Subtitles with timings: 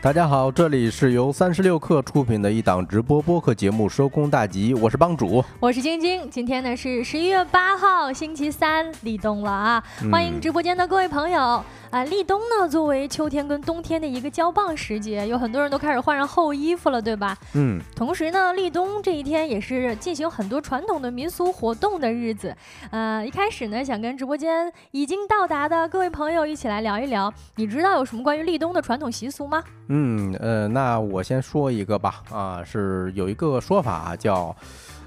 [0.00, 6.30] 大家好，这里是由三十六克出品的一档直播播客节目《收工大吉》，我是帮主，我是晶晶。
[6.30, 9.84] 今天呢是十一月八号，星期三，立冬了啊！
[10.12, 11.60] 欢迎直播间的各位朋友。
[11.90, 17.34] 啊，立冬呢，作为秋天跟冬天的一个交棒时节，有很多人都开始换上厚衣服了，对吧？
[17.54, 17.80] 嗯。
[17.96, 22.54] 同时呢，立冬这一天也是进行很多传统的民俗活动的日子。
[22.90, 29.64] 呃，一开始呢，想跟直播间已经到达的各位朋友一起来聊一聊，你知道有什么关于立冬的传统习俗吗？
[29.88, 32.22] 嗯，呃，那我先说一个吧。
[32.30, 34.54] 啊，是有一个说法叫，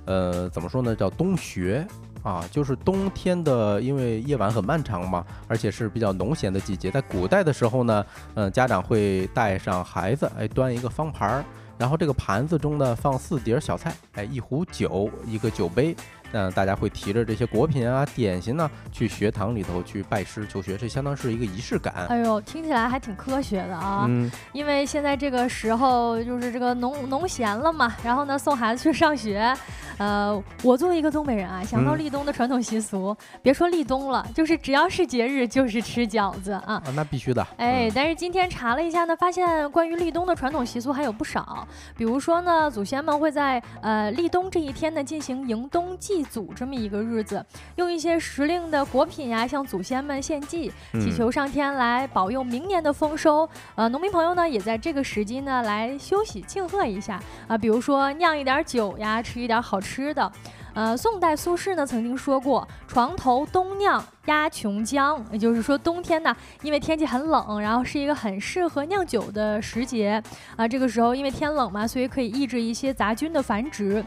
[0.05, 0.95] 呃，怎么说呢？
[0.95, 1.87] 叫冬学。
[2.23, 6.91] 啊，就是冬天的，因为夜晚很漫长嘛，而且是比较农闲的季节。
[6.91, 8.05] 在古代的时候呢，
[8.35, 11.45] 嗯，家长会带上孩子，哎，端一个方盘儿，
[11.79, 15.95] 然后这个盘子中呢放四碟小菜，哎，一壶酒，一个酒杯。
[16.31, 22.05] 那大家会提着这些果品啊、点心呢，去学堂里头去拜师求学，这相当是一个仪式感。
[22.07, 24.05] 哎呦，听起来还挺科学的啊！
[24.07, 29.53] 嗯，因为现在这个时候就是这个农农闲了嘛，然后呢送孩子去上学。
[29.97, 36.81] 呃，我作为一个东北人啊，想到立冬的传统习俗，别说立冬了，就是只要是节日，就是吃饺子啊。
[36.95, 37.45] 那必须的。
[37.57, 46.20] 哎，但是今天查了一下呢，发现关于立冬的传统习俗还有不少，比如说呢，祖先们会在呃立冬这一天呢进行迎冬祭。
[46.23, 53.47] 祖这么一个日子，用一些时令的果品呀，向祖先们献祭，祈求上天来保佑明年的丰收。
[53.75, 60.31] 呃，农民朋友呢，也在这个时机呢来休息庆贺一下啊，比如说酿一点酒呀，吃一点好吃的。
[60.73, 70.23] 呃，宋代苏轼呢曾经说过：“床头冬酿压琼浆”，也就是说冬天呢，因为天气很冷，然后是一个很适合酿酒的时节
[70.55, 70.65] 啊。
[70.65, 74.01] 这个时候因为天冷嘛，所以可以抑制一些杂菌的繁殖。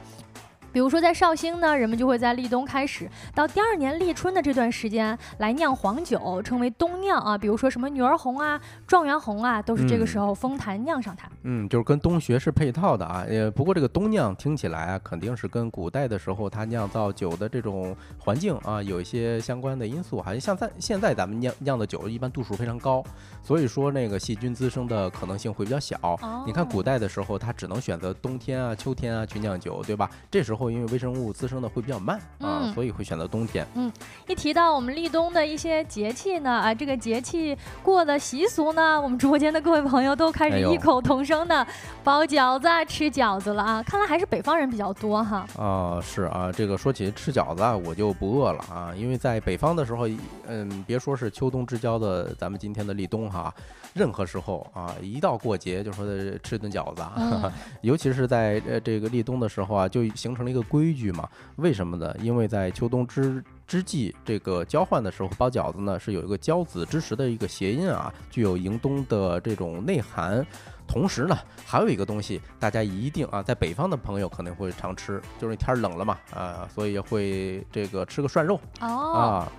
[0.75, 7.39] 比如说，在绍兴呢，人们就会在立冬开始到第二年立春的这段时间来酿黄酒，称为冬酿啊。
[7.39, 11.29] 比如说什么女儿红啊、状元红啊，都是这个时候封坛酿上它。
[11.45, 13.25] 嗯，就是跟冬学是配套的啊。
[13.29, 20.21] 呃，不过这个冬酿听起来啊，肯定是跟古代的时候它酿造酒的这种环境啊有一些相关的因素。
[20.21, 23.01] 好像像在现在咱们酿酿的酒一般度数非常高，
[23.45, 26.19] 所以说那个细菌滋生的可能性会比较小。
[26.45, 30.11] 你看古代的时候，它只能选择冬天啊、秋天啊去酿酒，对吧？
[30.29, 30.64] 这时候。
[30.71, 33.67] 因为微生物滋生的会比较慢啊，所以会选择冬天。
[33.75, 33.93] 嗯，
[34.27, 41.67] 一提到我们立冬的一些节气呢，啊，这个节气过的习俗呢，我们直播间的各位朋友都开始异口同声的
[42.03, 43.83] 包饺子、吃饺子了啊！
[43.83, 45.47] 看来还是北方人比较多哈。
[45.57, 50.09] 啊，是啊，这个说起吃饺子，我就不饿了啊，因为在北方的时候，
[50.47, 53.53] 嗯，别说是秋冬之交的，咱们今天的立冬哈，
[53.95, 56.07] 任何时候啊，一到过节就说
[56.43, 60.55] 吃顿饺子，啊 尤其是在呃这个立冬的时候啊，就形成了。
[60.55, 61.29] 一个规矩嘛？
[61.57, 62.15] 为什么呢？
[62.21, 70.47] 因为在秋冬之之际，这个交换的时候包饺子呢，是有一个交子之时的一个谐音啊，具有迎冬的这种内涵。
[70.87, 79.51] 同时呢，还有一个东西，大家一定啊，在北方的朋友可能会常吃，就是天冷了嘛，啊，所以会这个吃个涮肉啊。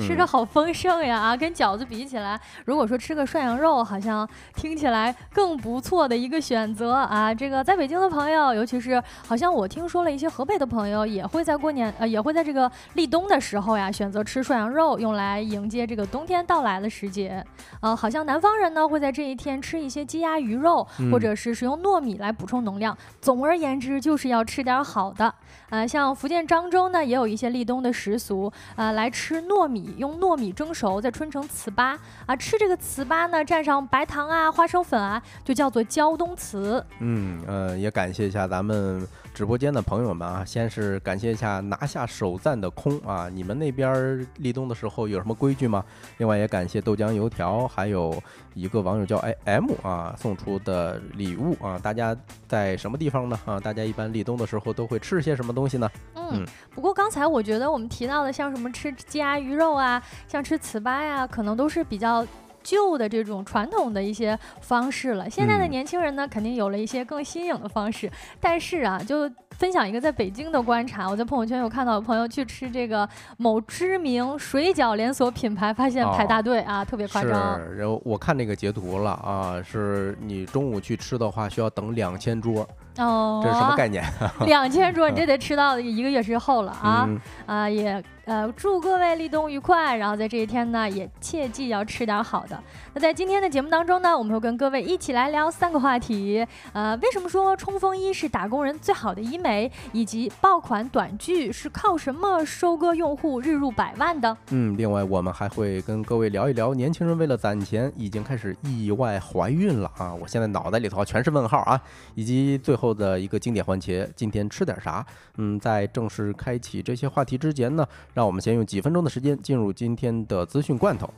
[0.00, 7.32] 吃着好丰盛呀啊，跟饺子比起来，如果说吃个涮羊肉，好像听起来更不错的一个选择啊。
[7.32, 17.44] 这个在北京的朋友，尤其是好像我听说了一些河北的朋友，也会在过年呃，也会在这个立冬的时候呀，选择吃涮羊肉，用来迎接这个冬天到来的时节。
[17.80, 22.96] 呃，好像南方人呢会在这一天吃一些鸡鸭鱼肉，或者是使用糯米来补充能量。
[23.20, 25.34] 总而言之，就是要吃点好的。
[25.70, 29.94] 呃，像福建漳州呢，也有一些立冬的习俗，呃，来吃糯米。
[29.96, 31.96] 用糯米蒸熟，再春成糍粑
[32.26, 32.36] 啊！
[32.36, 36.82] 吃这个糍粑呢，蘸上白糖啊、花生粉啊，就叫做胶冬糍。
[37.00, 40.42] 嗯呃，也感谢一下咱们直播间的朋友们啊。
[40.42, 45.84] 先是感谢一下拿下首赞的空啊，你们那边立冬的时候有什么规矩吗？
[46.16, 48.18] 另外也感谢豆浆油条，还有
[48.54, 51.78] 一个网友叫 M 啊送出的礼物啊。
[51.78, 52.16] 大家
[52.48, 53.38] 在什么地方呢？
[53.44, 55.90] 啊，大家一般立冬的时候都会吃些什么东西呢？
[56.14, 56.42] 嗯，
[56.74, 62.26] 不过刚才我觉得我们提到的像什么吃鸡鸭鱼肉啊，像吃糍粑呀，可能都是比较
[62.66, 65.30] 旧的这种传统的一些方式了。
[65.30, 68.10] 现在的年轻人呢，肯定有了一些更新颖的方式。
[68.40, 73.08] 但是啊，就分享一个在北京的观察，我在朋友圈有看到朋友去吃这个
[73.38, 77.58] 某知名水饺连锁品牌，发现排大队啊，特别夸张。
[77.58, 82.68] 是，然后我看那个截图了啊，是你中午去吃的话，需要等两千桌。
[82.98, 84.04] 哦，这是什么概念？
[84.46, 87.04] 两千桌，你这得吃到一个月之后了啊！
[87.06, 89.96] 嗯啊，也呃，祝各位立冬愉快。
[89.96, 92.58] 然后在这一天呢，也切记要吃点好的。
[92.94, 96.46] 那在今天的节目当中呢，我们会跟各位一起来聊三个话题。
[96.72, 99.45] 呃，为什么说冲锋衣是打工人最好的医美？
[99.46, 104.36] 美以及爆款短剧是靠什么收割用户日入百万的？
[104.50, 110.12] 嗯，另外我们还会跟各位聊一聊，年轻人为了攒钱，已经开始意外怀孕了啊！
[110.12, 111.80] 我现在脑袋里头全是问号啊！
[112.16, 115.06] 以及最后的一个经典环节，今天吃点啥？
[115.36, 121.08] 嗯，在正式开启这些话题之前呢，让我们先用几分钟的时间进入今天的资讯罐头。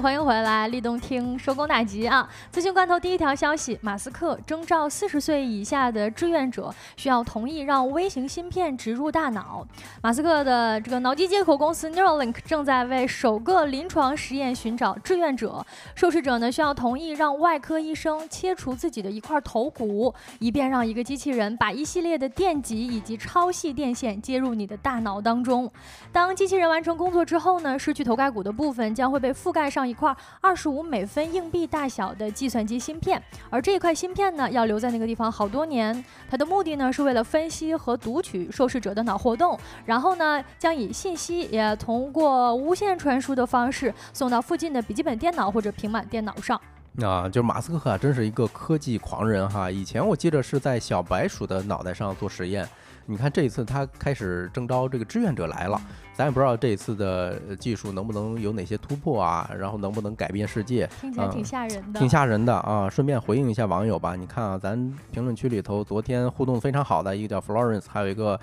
[0.00, 2.28] 欢迎回来，立冬听收工大吉啊！
[2.52, 9.66] 资讯罐头第一条消息：马斯克征召四十岁以下的志愿者，需要同意让微型芯片植入大脑。
[10.00, 15.66] 马斯克的这个脑机接口公司 Neuralink 正在为首个临床实验寻找志愿者，
[15.96, 25.68] 受试者呢需要同意让外科医生切除自己的一块头骨，以便让一个机器人把一系列的电极以及超细电线接入你的大脑当中。
[26.12, 36.04] 当机器人完成工作之后呢，失去头盖骨的部分将会被覆盖上一块二十五美分硬币大小的计算机芯片，而这一块芯片呢，要留在那个地方好多年。
[36.30, 46.60] 它的目的呢，是为了分析和读取受试者的脑活动，然后呢，将以信息也通过无线传输的方式送到附近的笔记本电脑或者平板电脑上。
[47.02, 49.70] 啊，就是马斯克啊，真是一个科技狂人哈！
[49.70, 52.68] 以前我记得是在小白鼠的脑袋上做实验，
[53.06, 55.80] 你看这一次他开始征召这个志愿者来了，
[56.18, 62.00] 咱也不知道这一次的呃技术能不能有哪些突破啊，然后能不能改变世界，听起来挺吓人的。
[62.00, 62.90] 挺吓人的啊！
[62.90, 64.76] 顺便回应一下网友吧，你看啊，咱
[65.12, 68.36] 评论区里头昨天互动非常好的一个叫 Florence，还有一个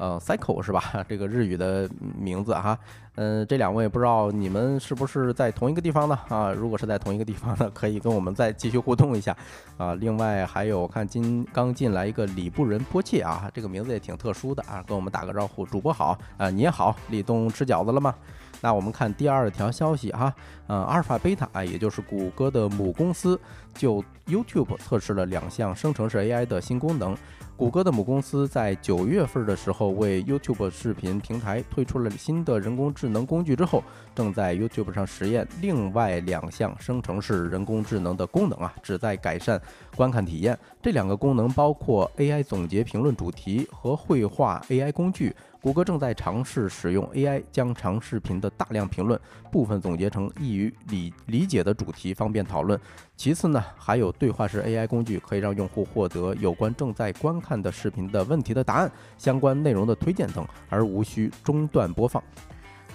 [0.00, 0.82] 呃 Cycle 是吧？
[1.06, 1.88] 这个日语的
[2.18, 2.76] 名字哈。
[3.16, 6.18] 嗯，这两位不知道你们是不是在同一个地方呢？
[6.28, 9.36] 啊，如果是在同一个地方呢，可以跟我们再继续互动一下
[9.76, 9.94] 啊。
[9.96, 15.66] 另外还有，看今刚进来一个李布仁波切啊，这个名字也挺特殊的啊，跟我们打个招呼。
[15.66, 18.14] 主播好啊，你也好，立冬吃饺子了吗？
[18.62, 20.32] 那我们看第二条消息哈，
[20.66, 23.38] 呃，阿尔法贝塔啊，也就是谷歌的母公司，
[23.74, 27.14] 就 YouTube 测试了两项生成式 AI 的新功能。
[27.60, 33.84] 谷歌的母公司在九月份的时候为 YouTube 视频平台推出了新的人工智能工具之后，
[34.14, 39.60] 正在 YouTube 上实验另外两项生成式人工智能的功能啊，旨在改善
[39.94, 40.58] 观看体验。
[40.80, 45.36] 这两个功能包括 AI 总结评论主题和绘画 AI 工具。
[45.62, 49.20] 谷歌正在尝试使用 AI 将长视频的大量评论
[49.52, 52.80] 部分总结成易于理理解的主题，方便讨论。
[53.14, 62.22] 其次呢，还有对话式 AI 工具，可以让用户获得有关正在观看的视频的问题的答案、相关内容的推荐等，而无需中断播放。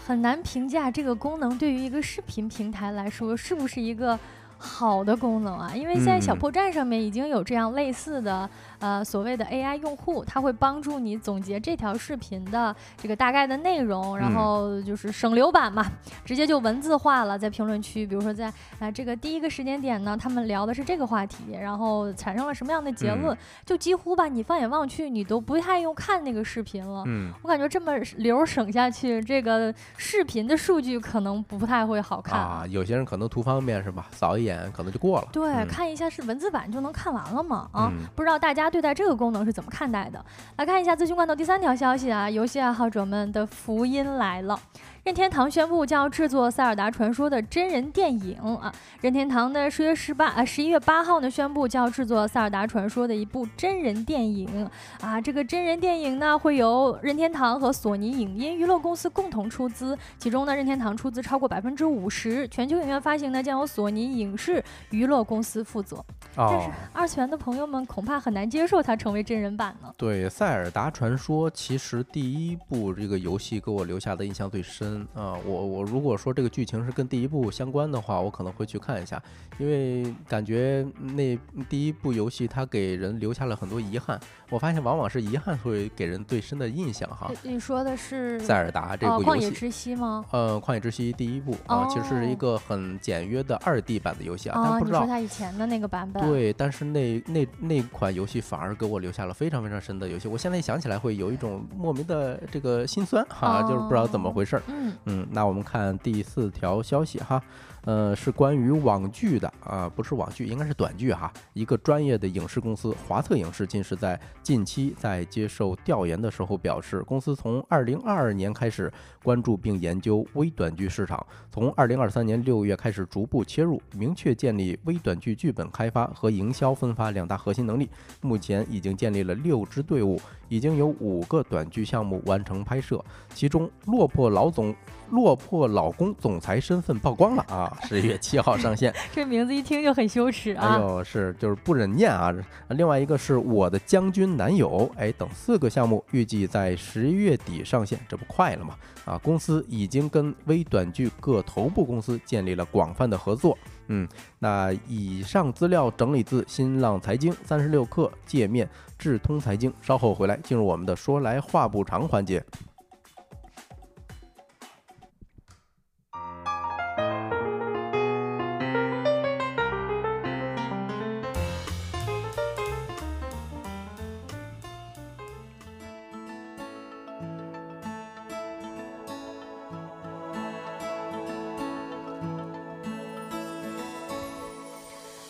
[0.03, 4.17] 很难评价这个功能对于一个视频平台来说是不是一个
[4.57, 5.75] 好的功能啊？
[5.75, 8.50] 因为现在小嗯破站上面已经有这样类似的
[8.80, 15.86] 呃所谓的 AI 用户，它会帮助你总结这条视频的这个大概的内容，然嗯后就是省流版嘛，
[16.24, 27.04] 直接就文字化了，在评论区，比如说在呃这个第一个时间点呢，他们聊的是这个话题，然后产生了什么样的结论，就几乎吧你放眼望去，你都不太用看那个视频了。
[27.06, 34.07] 嗯，我感觉这么流省下去，这个视频的数据可能不太会好看啊，有些人可能图方便是吧？
[34.12, 35.27] 扫一眼可能就过了。
[35.31, 37.69] 对，嗯看一下是文字版就能看完了嘛？
[37.72, 40.23] 啊，嗯不知道大家对待这个功能是怎么看待的？
[40.57, 44.59] 来看一下资讯罐头第三条消息啊，游戏爱好者们的福音来了。
[45.06, 48.74] 任天堂宣布将要制作《塞尔达传说》的真人电影啊！
[49.02, 54.68] 任天堂呢，十月十八啊，十一月八号呢，宣布将要制作《塞尔达传说》的一部真人电影
[55.01, 55.22] 啊。
[55.22, 66.03] 这个真人电影呢，会由任天堂和索尼影音娱乐公司共同出资，其中呢，任天堂出资超过百分之五十，全球影院发行呢，将由索尼影视娱乐公司负责。
[66.36, 69.94] 但是哦，二次元的朋友们恐怕很难接受它成为真人版呢。
[69.96, 79.22] 对，《塞尔达传说》其实第一部这个游戏给我留下的印象最深啊、我我如果说这个剧情是跟第一部相关的话，我可能会去看一下，
[79.58, 81.38] 因为感觉那
[81.70, 84.20] 第一部游戏它给人留下了很多遗憾。
[84.50, 87.32] 我发现往往是遗憾会给人最深的印象哈。
[87.44, 90.24] 你你说的是塞尔达这哦，部游戏，旷野之息吗？
[90.32, 96.24] 呃，旷野之息第一部啊，其实是一哦个很简约的二 D 版的游戏啊，啊，但不知道你说它以前的那个版本？
[96.30, 104.62] 对，但是那那那款游戏反而给我留下了非常非常深的游戏，我现在想起来会有一种莫名的这个心酸哈，就是不知道怎么哦回事儿。
[104.68, 107.42] 嗯，嗯，那我们看第四条消息哈，
[107.86, 111.32] 呃，是关于网剧的啊，不是网剧，应该是短剧哈。
[111.54, 118.92] 一个专业的影视公司华特影视近是在近期在接受调研的时候表示，公司从二零二二年开始
[119.24, 127.88] 关注并研究微短剧市场，从二零二三年六月开始逐步切入，明确建立微短剧剧本开发和营销分发两大核心能力。
[128.22, 133.00] 目前已经建立了六支队伍，已经有五个短剧项目完成拍摄，
[133.36, 134.74] 其中落魄老总。
[135.12, 137.71] 落魄老公总裁身份曝光了啊！
[137.88, 140.75] 十一月七号上线， 这名字一听就很羞耻啊！
[140.75, 142.33] 哎呦，是就是不忍念啊！
[142.69, 148.75] 另外一个是我的将军男友，哎，等四个项目预计在十一月底上线，这不快了吗？
[149.05, 153.57] 啊，公司已经跟微短剧各头部公司建立了广泛的合作。
[153.88, 154.07] 嗯，
[154.39, 159.71] 那以上资料整理自新浪财经、三十六氪界面、智通财经。
[159.79, 162.43] 稍后回来进入我们的说来话不长环节。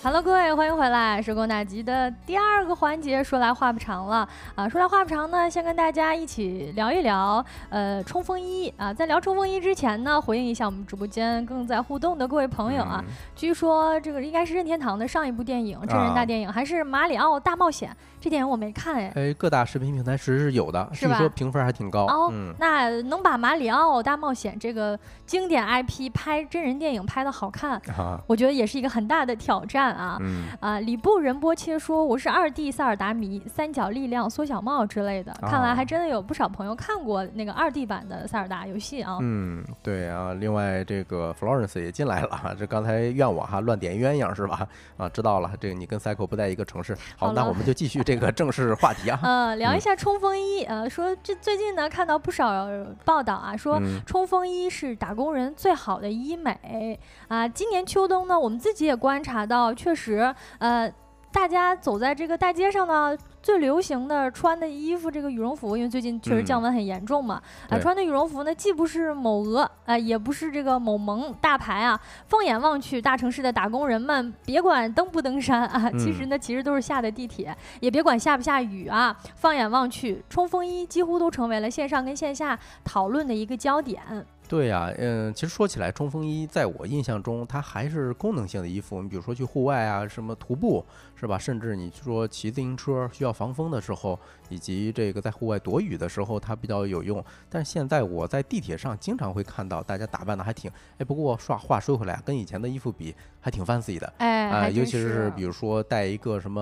[0.06, 1.20] Hello，各位，欢迎回来。
[1.20, 4.70] 收工大吉的第二个环节，说来话不长了啊。
[4.70, 8.94] 说来话不长呢，先跟大家一起聊一聊，呃，冲锋衣啊。
[8.94, 13.04] 在聊冲锋衣之前呢，回应一下我们直播间更在互动的各位朋友啊。
[13.36, 17.90] 据说这个应该是任天堂的上一部电影，真人大电影，还是《马里奥大冒险》。
[18.22, 19.12] 这电影我没看哎。
[19.16, 22.06] 哎，各大视频平台其实是有的，据说评分还挺高。
[22.06, 27.82] 哦，那能把《马里奥大冒险》这个经典 IP 拍真人电影拍的好看，
[28.28, 29.95] 我觉得也是一个很大的挑战。
[29.96, 30.20] 啊，
[30.60, 35.34] 啊，里布仁波切说我是二 D 塞尔达迷，三角力量、缩小帽之类的。
[35.42, 39.18] 看来还真的有不少朋友看过那个二 D 版的塞尔达游戏啊。
[39.22, 40.34] 嗯，对啊。
[40.34, 44.68] 另外，这个 Florence 也进来了，这刚才怨我哈乱点鸳鸯是吧？
[44.98, 46.98] 啊，知道了，这个你跟 Cycle 不在一个城市。
[47.18, 49.20] 好，那我们就继续这个正式话题啊。
[49.24, 50.64] 呃，聊一下冲锋衣。
[50.64, 52.68] 呃，说这最近呢看到不少
[53.06, 57.48] 报道啊，说冲锋衣是打工人最好的医美啊。
[57.48, 59.74] 今年秋冬呢，我们自己也观察到。
[59.86, 60.92] 确实，呃，
[61.32, 67.40] 大家走在这个大街上呢，最流行的穿的衣服，这个羽绒服，因为最近确实降温很严重嘛，
[67.70, 72.02] 啊，穿的羽绒服呢，既不是某鹅，啊，也不是这个某萌大牌啊。
[72.26, 79.16] 放眼望去，大城市的打工人们，别管登不登山啊，其实呢，其实都是下的地铁，也别管下不下雨啊。
[79.36, 84.02] 放眼望去，冲锋衣几乎都成为了线上跟线下讨论的一个焦点。
[84.48, 89.02] 对呀，嗯，其实说起来，冲锋衣在我印象中，它还是功能性的衣服。
[89.02, 90.86] 你比如说去户外啊，什么徒步，
[91.16, 91.38] 是吧？
[91.38, 94.20] 甚至你说骑自行车需要防风的时候，
[94.50, 97.24] 以及这个在户外躲雨的时候，它比较有用。
[97.50, 100.70] 但是现在我在地铁上经常会看到大家打扮的还挺……
[101.00, 104.14] 哎，不过话话说回来，跟以前的衣服比，还挺 fancy 的。
[104.18, 106.62] 哎，啊，尤其是比如说戴一个什么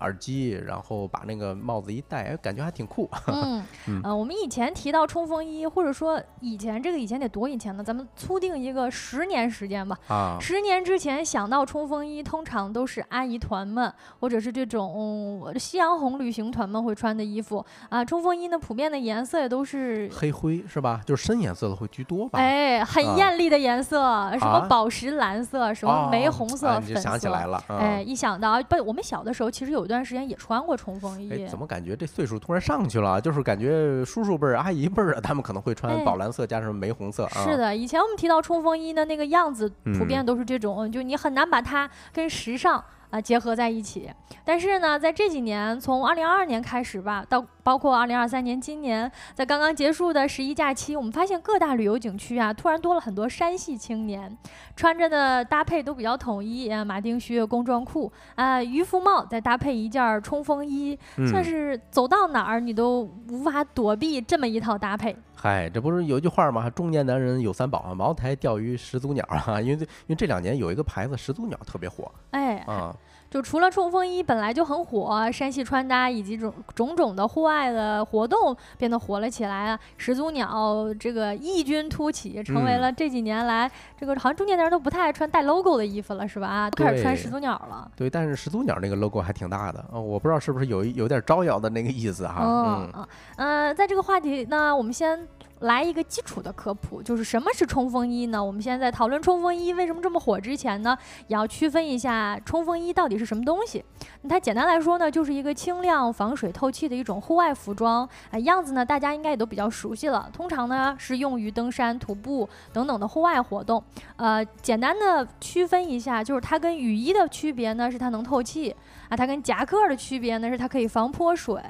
[0.00, 3.08] 耳机，然后把那个帽子一戴，哎，感觉还挺酷。
[3.28, 7.12] 嗯嗯，我们以前提到冲锋衣，或者说以前这个以前。
[7.12, 7.84] 前得多以前呢？
[7.84, 9.94] 咱们粗定一个十年时间吧。
[10.08, 18.02] 啊，十年之前想到冲锋衣，通常都是阿姨团们，或者是这种夕阳红旅行团们会穿的衣服啊。
[18.02, 21.02] 冲锋衣呢，普遍的颜色也都是黑灰，是吧？
[21.04, 22.38] 就是深颜色的会居多吧？
[22.38, 27.00] 哎，很艳丽的颜色，什么宝石蓝色，什么玫红色、粉色。
[27.02, 31.46] 想起来了，哎，一想到不，我们小的时候其实有一段时间也穿过冲锋衣。
[31.46, 33.20] 怎么感觉这岁数突然上去了？
[33.20, 37.02] 就是感觉叔叔辈儿、阿姨辈儿，他们可能会穿宝蓝色加上玫红。
[37.02, 39.68] 红色是的，以前我们提到冲锋衣的那个样子，
[39.98, 42.80] 普遍都是这种，就你很难把它跟时尚。
[43.12, 44.10] 啊，结合在一起。
[44.42, 54.36] 但是呢，在这几年，从二零二二年开始吧，到包括二零二三年今年，在刚刚结束的十一假期，我们发现各大旅游景区啊，突然多了很多山系青年，
[54.74, 60.98] 穿着的搭配都比较统一啊，马丁靴、工装裤啊，渔夫帽，再搭配一件冲锋衣，
[61.30, 65.16] 算是走到哪儿你都无法躲避这么一套搭配。
[65.34, 66.68] 嗨，这不是有句话吗？
[66.70, 69.60] 中年男人有三宝啊，茅台、钓鱼、始祖鸟啊。
[69.60, 72.94] 因为因为这两年有一个牌子始祖鸟特别火，哎啊。
[73.32, 79.80] 就除了冲锋衣本来就很火，山系穿搭以及种种种的户外的活动变得火了起来啊！
[79.96, 86.46] 始祖鸟这个异军突起，成为了这几年来这个好像中年人都不太爱穿带 logo 的衣服了，是吧？
[86.46, 87.90] 啊，都开始穿始祖鸟了。
[87.96, 92.42] 对，但是始祖鸟那个 logo 还挺大的哦，我不知道是不是有有点招摇的那个意思哈。
[92.44, 95.26] 嗯嗯，呃，在这个话题那，我们先。
[95.62, 98.42] 来一个基础的科普，就是什么是冲锋衣呢？
[98.42, 103.84] 我们现在在讨论冲锋衣为什么这么火之前呢，也要区分一下冲锋衣到底是什么东西。
[104.22, 108.08] 那它简单来说呢，就是一个轻量、防水、透气的一种户外服装。
[108.30, 110.28] 啊，样子呢，大家应该也都比较熟悉了。
[110.32, 113.82] 通常呢是用于登山、徒步等等的户外活动。
[114.16, 118.74] 呃，简单的区分一下，就是它跟雨衣的区别呢，是它能透气。
[119.12, 121.60] 啊，它跟夹克的区别呢是它可以防泼水，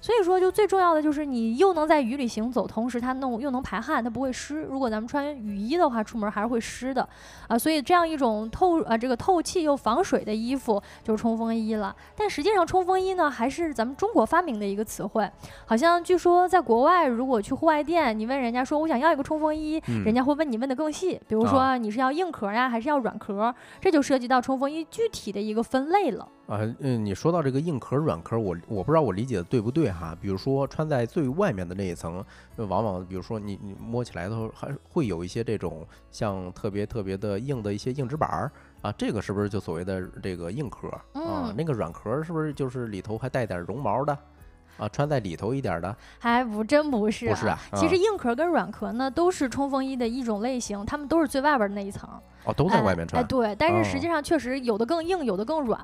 [0.00, 4.62] 所以说就最重要的就是你又能在雨里行走，同时它弄又能排汗，它不会湿。
[4.62, 7.08] 如果咱们穿雨衣的话，出门还是会湿的
[7.46, 7.56] 啊。
[7.56, 11.94] 所以这样一种透啊这个透气又防水的衣服就是冲锋衣了。
[12.16, 15.30] 但实际上冲锋衣呢还是咱们中国发明的一个词汇，
[15.66, 26.26] 好像据说在国外如果去户外店，你问人家说我想要一个冲锋衣，人家会问你问的更细，比如说你是要硬壳呀还是要软壳，这就涉及到冲锋衣具体的一个分类了。
[26.50, 30.18] 啊，嗯，你说到这个硬壳、软壳，我我不知道我理解的对不对哈。
[30.20, 32.24] 比如说穿在最外面的那一层，
[32.56, 38.50] 往往比如说你你摸起来的时候，还会有一些这种像特别特别的硬的一些硬纸板儿
[38.82, 41.54] 啊，这个是不是就所谓的这个硬壳啊？
[41.56, 44.18] 那个软壳是不是就是里头还带点绒毛的？
[44.80, 47.58] 啊，穿在里头一点的，还不真不是，不是啊。
[47.74, 52.08] 其实硬壳跟软壳呢，都是冲锋衣的一种类型，它们都是最外边的那一层。
[52.42, 53.22] 哦，都在外面穿。
[53.22, 55.78] 哎，对，但是实际上确实有的更硬，有的更软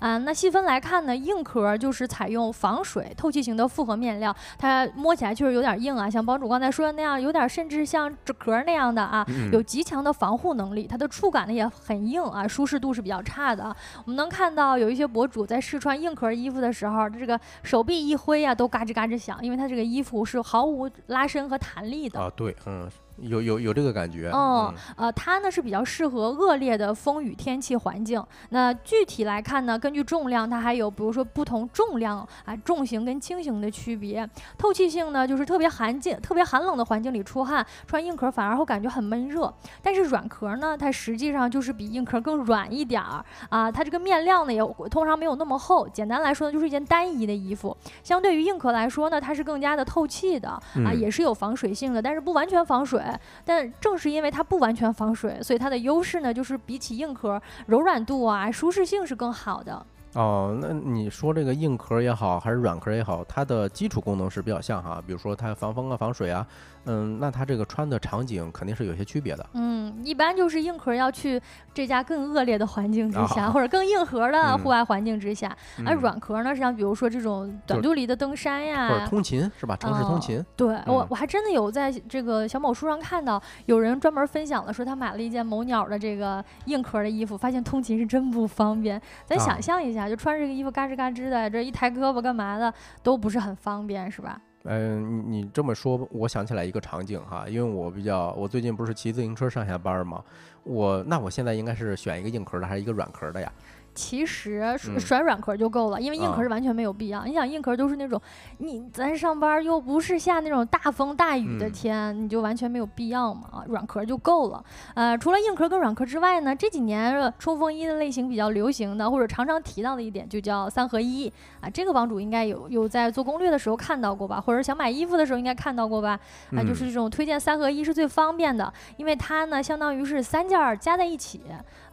[0.00, 0.18] 啊。
[0.18, 13.64] 那细分来看呢，硬壳就是采用防水、透气型的复合面料，它摸起来确实有点硬啊，像帮主刚才说的那样，有点甚至像纸壳那样的啊，有极强的防护能力，它的触感呢也很硬啊，舒适度是比较差的。
[14.04, 22.30] 我们能看到有一些博主在试穿硬壳衣服的时候，这个手臂一挥都嘎吱嘎吱响，因为它这个衣服是毫无拉伸和弹力的啊。
[22.34, 22.90] 对，嗯。
[23.20, 28.22] 有有有这个感觉，嗯，呃，它呢是比较适合恶劣的风雨天气环境。
[28.48, 34.28] 那具体来看呢，根据重量，它还有比如说不同重量啊，重型跟轻型的区别。
[34.56, 39.52] 透气性呢，就是特别寒境、特别寒冷的环境里出汗，穿硬壳反而会感觉很闷热。
[39.82, 44.60] 但是软壳呢，它实际上就是比硬壳更软一点儿啊，它这个面料呢也
[44.90, 45.88] 通常没有那么厚。
[45.88, 47.76] 简单来说呢，就是一件单一的衣服。
[48.02, 53.00] 相对于硬壳来说呢，它是更加的透气的啊，也是有防水性的，但是不完全防水。
[53.44, 59.86] 但正是因为它不完全防水，所以它的优势呢，就是比起硬壳，柔软度啊、舒适性是更好的。
[60.14, 66.44] 哦，那你说这个硬壳也好，还是软壳也好，它的基础功能是比较像哈，比如说它防风啊、防水啊。
[66.86, 69.46] 嗯，那它这个穿的场景肯定是有些区别的。
[69.52, 71.40] 嗯，一般就是硬壳要去
[71.74, 75.54] 这家更恶劣的环境之下，或者更硬核的户外环境之下。
[75.84, 79.76] 而软壳呢，是像比如说这种短距离的登山呀，或者通勤是吧？
[79.76, 80.44] 城市通勤。
[80.56, 89.00] 对我，我还真的有在这个小某书上看到有人专门分享了，说他买了一件某鸟的这个硬壳的衣服，发现通勤是真不方便。
[89.24, 94.40] 咱想象一下，就穿这个衣服嘎吱嘎吱的，这一抬胳膊干嘛的都不是很方便，是吧？
[94.64, 100.22] 嗯，你你这么说，我想起来一个场景哈，因为我比较，我最近不是骑自行车上下班吗？
[100.64, 103.50] 我那我现在应该是选一个硬壳的还是一个软壳的呀？
[103.94, 107.24] 其实甩软壳就够了，因为硬壳是完全没有必要。
[107.24, 108.20] 你想硬壳都是那种，
[108.58, 113.64] 你咱上班又不是下那种大风大雨的天，你就完全没有必要嘛。
[113.66, 114.64] 软壳就够了。
[114.94, 121.68] 呃，除了硬壳跟软壳之外呢，这几年冲锋衣的类型比较流行的，或者常常提到的一点就叫三合一啊。
[121.68, 126.18] 这个帮主应该有有在做攻略的时候看到过吧，或者想买衣服的时候应该看到过吧？
[126.56, 131.42] 啊，就是这种推荐三合一是最方便的，因为它呢相当于是三件加在一起。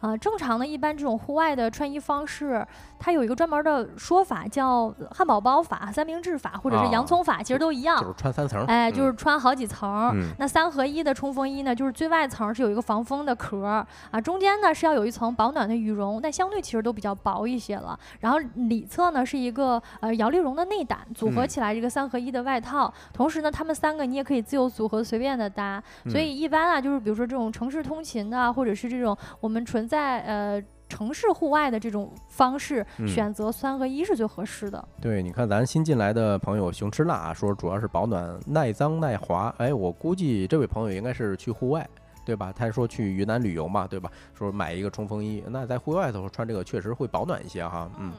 [0.00, 1.87] 啊，正常的一般这种户外的穿。
[1.90, 2.66] 一方式，
[2.98, 10.14] 它有一个专门的说法，叫汉堡包法、三明治法，或者是洋葱法，其实都一样，就是穿三层，哎，就是穿好几层。
[10.38, 17.98] 那三合一的冲锋衣呢，就是最外层是有一个防风的壳啊，中间呢是要有一层保暖的羽绒，但相对其实都比较薄一些了。
[18.20, 22.92] 然后里侧呢是一个呃摇粒绒的内胆，组合起来这个三合一的外套。
[23.12, 25.82] 同时呢，它们三个你也可以自由组合，随便的搭。
[26.08, 30.62] 所以一般啊，就是比如说这种城市通勤的，或者是这种我们纯在呃。
[30.88, 34.88] 城市户外的这种方式，选择三合一是最合适的。
[35.00, 39.54] 对，你看咱新进来的朋友熊吃辣说，主要是保暖、耐脏、耐滑。
[39.58, 41.88] 哎，我估计这位朋友应该是去户外，
[42.24, 42.52] 对吧？
[42.56, 44.10] 他说去云南旅游嘛，对吧？
[44.34, 47.90] 说买一个冲锋衣，那在户外的时候穿这个确实会保暖一些哈。
[47.98, 48.12] 嗯。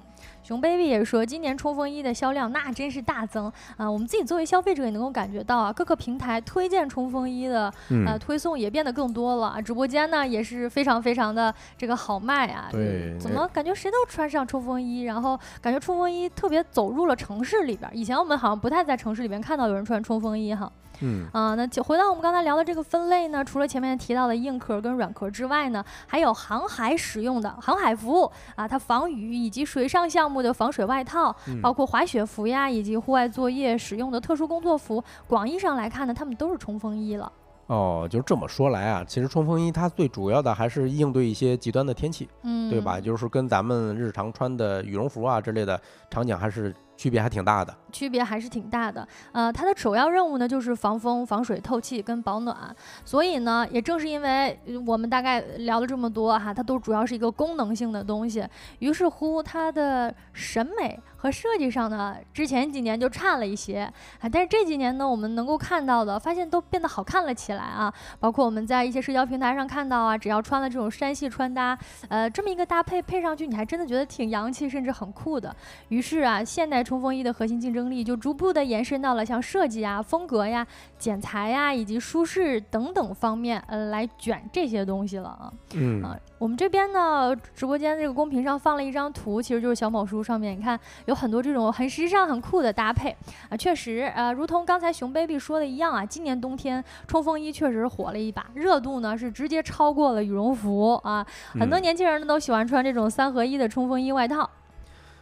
[0.50, 3.88] 熊 baby 也说，今年冲锋衣的销量那真是大增啊！
[3.88, 7.72] 我们自己作为消费者也能够感觉到啊，各个平台推荐冲锋衣的
[8.04, 12.68] 呃推送也变得更多了，直播间呢也是非常非常的这个好卖啊。
[12.72, 17.88] 对，怎么感觉谁都穿上冲锋衣，然后感觉冲锋衣特别走入了城市里边。
[17.94, 20.72] 以前我们好像不太在城市里边看到有人穿冲锋衣哈。
[21.02, 35.04] 嗯啊，那就回到我们刚才聊的这个分类呢，除了前面提到的硬壳跟软壳之外呢，还有航海使用的航海服啊，它防雨以及水上项目的防水外套，包括滑雪服呀，以及户外作业使用的特殊工作服。
[35.28, 37.32] 广义上来看呢，它们都是冲锋衣了。
[37.68, 43.00] 哦，就这么说来啊，其实冲锋衣它最主要的还是应对一些极端的天气，嗯，对吧？
[43.00, 46.76] 就是跟咱们日常穿的羽绒服啊之类的场景还是。
[47.00, 49.08] 区别还挺大的，区别还是挺大的。
[49.32, 52.76] 呃，它的首要任务呢就是防风、防水、透气跟保暖。
[53.06, 58.46] 所以呢，也正是因为我们大概聊了这么多哈，它都主要是一个功能性的东西。
[58.80, 64.28] 于是乎，它的审美和设计上呢，之前几年就差了一些啊。
[64.30, 67.94] 但是这几年呢，我们能够看到的，发现都变得好看了起来啊。
[68.20, 75.56] 包括我们在一些社交平台上看到啊，只要穿了这种山系穿搭，呃，这么一个搭配配上去，你还真的觉得挺洋气，甚至很酷的。
[75.88, 76.84] 于是啊，现代。
[76.90, 80.66] 冲锋衣的核心竞争力就逐步的延伸到了像设计啊、风格呀、
[80.98, 85.54] 剪裁呀以及舒适等等方面，呃，来卷这些东西了啊。
[85.76, 93.16] 嗯啊，我们这边呢，直播间这个公屏上放了一张图，其实就是小某书上面，你看有很多这种很时尚、很酷的搭配
[93.50, 93.56] 啊。
[93.56, 101.24] 确实，呃，如同刚才熊 baby 说的一样啊，今年冬天冲锋衣确实火了一把，热度呢是直接超过了羽绒服啊。
[101.60, 104.50] 很多年轻人呢都喜欢穿这种三合一的冲锋衣外套。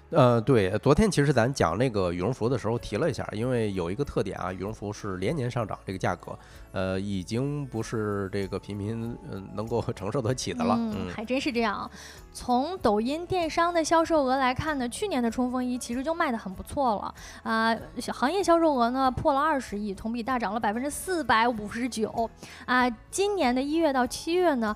[0.10, 6.38] 呃，对，昨天其实咱讲那个羽绒服的时候提了一下，因为有一个特点啊，羽绒服是连年上涨，这个价格，
[6.72, 10.76] 呃，已经不是这个平民嗯能够 承受得起的了。
[10.78, 11.89] 嗯，还真是这样。
[12.32, 17.78] 从抖音电商的销售额来看呢，去年的冲锋衣其实就卖得很不错了啊，
[18.13, 22.30] 行业销售额呢破了二十亿，同比大涨了百分之四百五十九
[22.65, 22.89] 啊。
[23.12, 24.74] 今年的一月到七月呢。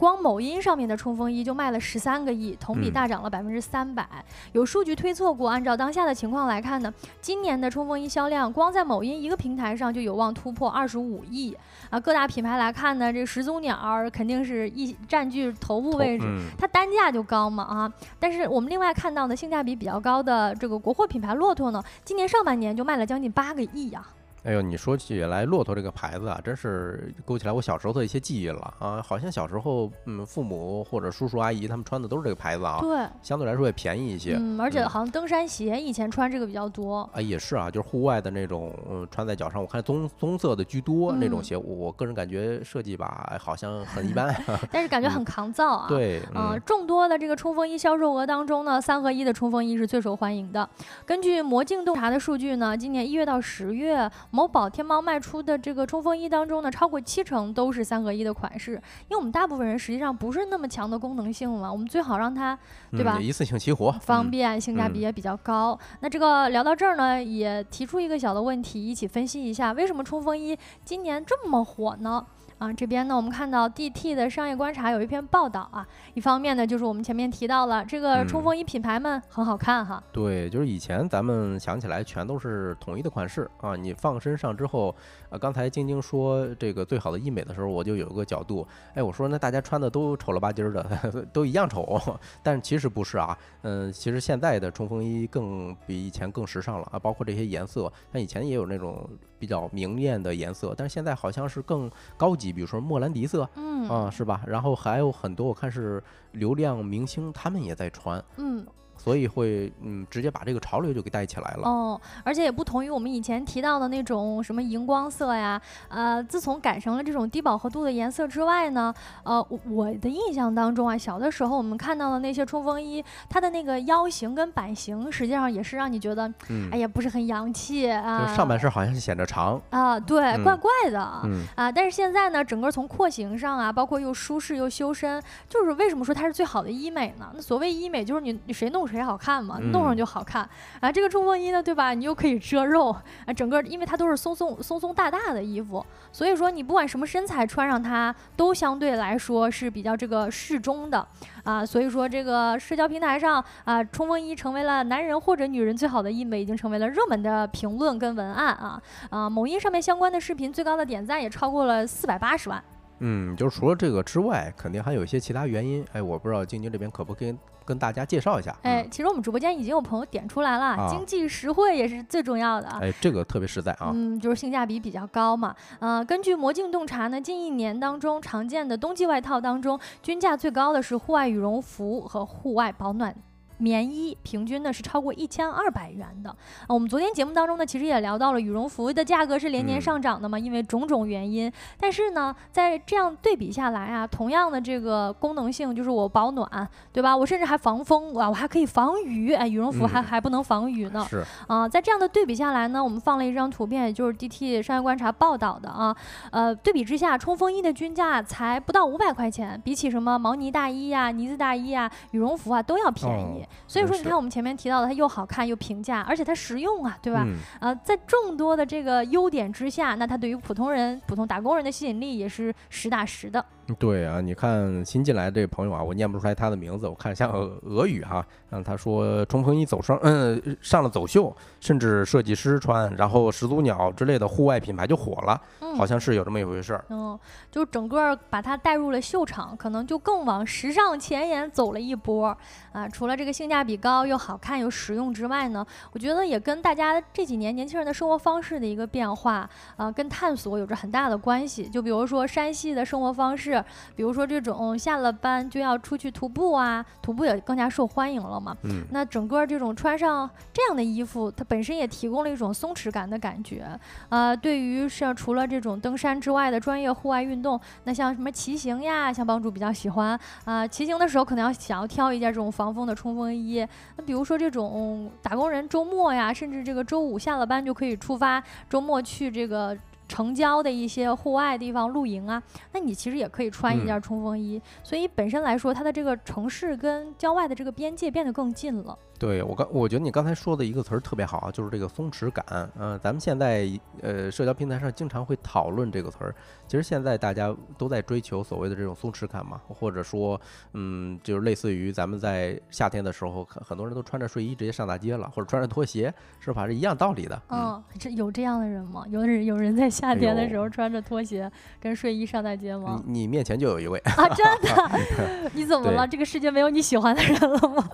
[0.00, 4.08] 光某音上面的冲锋衣就卖了十三个亿，同比大涨了百分之三百。
[4.52, 11.54] 有数据推测过，按照当下的情况来看呢，今年的冲锋衣销量光在某音一个平台上就有望突破二十五亿
[11.90, 12.00] 啊！
[12.00, 13.78] 各大品牌来看呢，这始祖鸟
[14.10, 16.24] 肯定是一占据头部位置，
[16.56, 17.92] 它单价就高嘛啊！
[18.18, 24.02] 但是我们另外看到呢，性价比比较高的这个国货品牌骆驼呢，今年上半年就卖了将近八个亿呀。
[24.42, 29.02] 哎呦，你说起来骆驼这个牌子啊，真是勾起来我小时候的一些记忆了啊！
[29.06, 32.78] 好像小时候，嗯，父母或者叔叔阿姨他们穿的都是这个牌子啊。
[32.80, 34.36] 对，相对来说也便宜一些。
[34.40, 37.08] 嗯，而且好像登山鞋以前穿这个比较多。
[37.12, 44.34] 啊，也是啊，就是户外的那种，嗯，穿在脚上，我看棕棕色的居多那种鞋，我个人感觉设计吧，好像很一般。
[44.72, 45.86] 但是感觉很抗造啊。
[45.86, 50.66] 对，嗯，众多的这个冲锋衣销售额当中呢，三合一的冲锋衣是最受欢迎的。
[51.04, 58.72] 根据魔镜洞察的数据呢，今年一月到十月，某宝、天猫卖出的这个冲锋衣当中呢，超过七成都是三合一的款式，
[59.08, 62.58] 因为我们大部分人实际上不是那么强的功能性嘛，我们最好让它，
[62.92, 63.18] 对吧？
[63.20, 65.78] 一次性齐活，方便，性价比也比较高。
[66.00, 72.24] 那这个聊到这儿呢，也提出一个小的问题，一起分析一下，为什么冲锋衣今年这么火呢？
[72.60, 75.86] 啊，这边呢，我们看到 DT 的商业观察有一篇报道啊。
[76.12, 80.02] 一方面呢，就是我们前面提到了这个冲锋衣品牌们很好看哈。
[80.12, 84.94] 对，就是以前咱们想起来全都是统一的款式啊，你放身上之后，
[85.30, 91.98] 啊，刚才晶晶说这个最好的医美的时候，我就有一个角度，哎，我说那大家穿的都丑了吧唧的， 都一样丑，
[92.42, 102.52] 但其实不是啊，嗯，其实现在的冲锋衣更比以前更时尚了啊，包括这些颜色，像以前也有那种比较明艳的颜色，但是现在好像是更高级。
[102.52, 104.42] 比如说莫兰迪色，嗯啊，是吧？
[104.46, 108.66] 然后还有很多，我看是流量明星，他们也在穿，嗯。
[109.02, 115.58] 所以会嗯直接把这个潮流就给带起来了哦，而且也不同于我们以前提到的那种什么荧光色呀，
[115.88, 126.30] 呃，自从改成了这种低饱和度的颜色之外呢，呃，我的印象当中啊，小的时候我们看到的那些冲锋衣，它的那个腰型跟版型，实际上也是让你觉得，
[126.70, 128.26] 哎呀，不是很洋气啊。
[128.28, 131.22] 就上半身好像是显着长啊，对，怪怪的啊。
[131.24, 137.32] 嗯啊，但是现在呢，整个从廓形上啊，包括又舒适又修身，就是为什么说它是最好的医美呢？
[137.34, 138.89] 那所谓医美，就是你你谁弄。
[138.90, 139.58] 谁好看嘛？
[139.72, 140.48] 弄上就好看
[140.80, 140.90] 啊！
[140.90, 141.94] 这个冲锋衣呢，对吧？
[141.94, 142.90] 你又可以遮肉
[143.26, 151.06] 啊，整个因为它都是松松松松大大的衣服，所以说你不管什么身材穿上它，都相对来说是比较这个适中的
[151.44, 151.64] 啊。
[151.64, 159.30] 所以说这个社交平台上啊，冲锋衣成为了男人或者女人最好的医美，已经成为了热门的评论跟文案啊啊！
[159.30, 162.62] 某音上面相关的视频最高的点赞也超过了四百八十万。
[163.00, 165.84] 嗯，就是除了这个之外，肯定还有一些其他原因。
[165.92, 168.56] 哎，我不知道晶晶这边可不可以跟大家介绍一下？
[168.62, 172.68] 哎，其实我们直播间已经有朋友点出来了，经济实惠也是最重要的。
[172.80, 173.90] 哎，这个特别实在啊。
[173.94, 175.54] 嗯，就是性价比比较高嘛。
[175.78, 183.14] 呃，根据魔镜洞察呢，近一年当中常见的冬季外套当中，均价最高的是户外羽绒服和户外保暖
[183.60, 186.30] 棉衣平均呢是超过一千二百元的。
[186.30, 186.36] 啊，
[186.68, 191.52] 我们昨天节目当中呢，其实也聊到了羽绒服的价格是连年上涨的嘛，因为种种原因。
[191.78, 197.16] 但是呢，在这样对比下来啊，同样的这个功能性，就是我保暖，对吧？
[197.16, 199.34] 我甚至还防风啊，我还可以防雨。
[199.34, 201.06] 哎，羽绒服还还不能防雨呢。
[201.08, 205.94] 是啊，在这样的对比下来呢，我们放了一张图片，也就是 DT 商业观察报道的啊。
[206.30, 213.46] 呃，对比之下，冲锋衣的均价才不到五百块钱，比起什么毛呢大衣呀、呢子大衣啊、羽绒服啊都要便宜。
[213.66, 217.26] 所以说，你看我们前面提到的，它又好看又平价，而且它实用啊，对吧？
[217.60, 223.44] 呃，在众多的这个优点之下，那它对于普通人、普通打工人的吸引力也是实打实的。
[223.74, 227.30] 对啊，你看新进来这朋友啊，我念不出来他的名字，我看像
[227.62, 228.24] 俄语哈。
[228.52, 235.40] 嗯，他说冲锋衣走上嗯上了走秀，甚至设计师穿，然后始祖鸟之类的户外品牌就火了，
[235.76, 236.84] 好像是有这么一回事儿。
[236.88, 237.16] 嗯，
[237.50, 242.36] 就整个把它带入了秀场，可能就更往时尚前沿走了一波
[242.72, 242.88] 啊。
[242.88, 251.68] 除了这个性价比高又好看又实用之外呢，我觉得也跟大家这几年年轻人的生活方式的一个变化啊，跟探索有着很大的关系。
[251.68, 253.59] 就比如说山西的生活方式。
[253.96, 258.56] 比如说这种下了班就要出去徒步啊，徒步也更加受欢迎了嘛。
[258.62, 263.66] 嗯，那整个这种穿上这样的衣服，它本身也提供了一种松弛感的感觉。
[264.08, 273.66] 呃，对于像除了这种登山之外的专业户外运动，那像什么骑行呀，像帮主比较喜欢啊，骑行的时候可能要想要挑一件这种防风的冲锋衣。
[273.96, 279.76] 那比如说这种打工人周末呀，甚至这个周五下了班就可以出发，周末去这个。
[280.10, 282.42] 城郊的一些户外地方露营啊，
[282.72, 288.98] 那你其实也可以穿一件冲锋衣，所以本身来说，它的这个城市跟郊外的这个边界变得更近了。
[289.20, 292.42] 对我刚，我觉得你刚才说的一个词儿特别好啊，就是这个松弛感。
[292.78, 293.68] 嗯，咱们现在
[294.00, 296.34] 呃社交平台上经常会讨论这个词儿。
[296.66, 300.40] 其实现在大家都在追求所谓的这种松弛感嘛，或者说，
[300.72, 306.66] 嗯，就是类似于咱们在夏天的时候，很很多人都穿着睡衣直接上大街了，或者穿着拖鞋，是吧？
[306.66, 307.42] 是一样道理的。
[307.50, 309.04] 嗯，这有这样的人吗？
[309.10, 313.02] 有人有人在夏天的时候穿着拖鞋跟睡衣上大街吗？
[313.04, 315.50] 你你面前就有一位啊，真的？
[315.52, 316.08] 你怎么了？
[316.08, 317.86] 这个世界没有你喜欢的人了吗？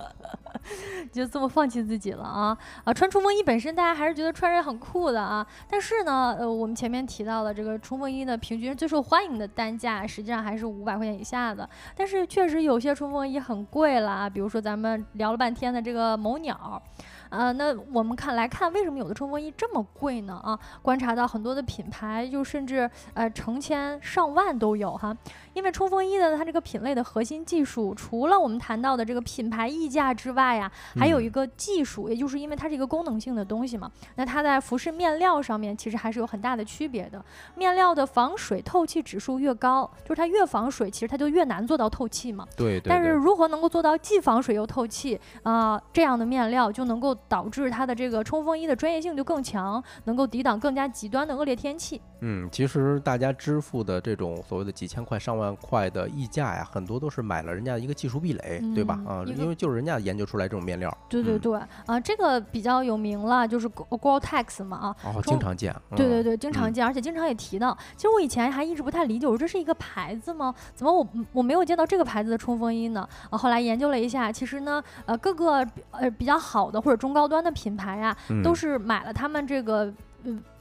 [1.11, 2.93] 就这么放弃自己了啊啊！
[2.93, 16.81] 穿冲锋衣本身大家还是觉得穿着很酷的啊，但是呢，呃，我们前面提到了这个冲锋衣的平均最受欢迎的单价实际上还是五百块钱以下的，但是确实有些冲锋衣很贵了啊，比如说咱们聊了半天的这个某鸟。
[17.29, 20.39] 呃，那我们看来看，为什么有的冲锋衣这么贵呢？
[20.41, 25.13] 啊，观察到很多的品牌，就甚至呃成千上万都有哈。
[25.57, 33.91] 因为冲锋衣的它这个品类的核心技术，除了我们谈到的这个品牌溢价之外呀，还有一个技术，也就是因为它是一个功能性的东西嘛。
[34.15, 37.19] 那它在服饰面料上面其实还是有很大的区别的。
[37.55, 42.45] 面料的防水透气指数越高，就是它越防水，其实它就越难做到透气嘛。
[42.55, 42.79] 对。
[42.81, 45.81] 但是如何能够做到既防水又透气啊？
[45.91, 47.17] 这样的面料就能够。
[47.27, 51.99] 导致它的这个冲锋衣的专业性就更强，能够抵挡更加极端的恶劣天气。
[52.21, 58.99] 嗯，其实大家支付的这种所谓的几千块、上万块的溢价呀，很多都是买了人家一个技术壁垒，对吧？
[59.07, 60.95] 啊，因为就是人家研究出来这种面料。
[61.09, 65.75] 对对对，啊，这个比较有名了，就是 Gore-Tex 嘛，啊，哦，经常见。
[65.95, 67.77] 对对对，经常见，而且经常也提到。
[67.95, 70.53] 其实我以前还一直不太理解，我说这是一个牌子吗？
[70.73, 73.07] 怎么我我没有见到这个牌子的冲锋衣呢？
[73.29, 79.93] 啊，后来研究了一下，其实呢，呃，各个呃比较好的或者中高端的品牌呀，都是买了他们这个。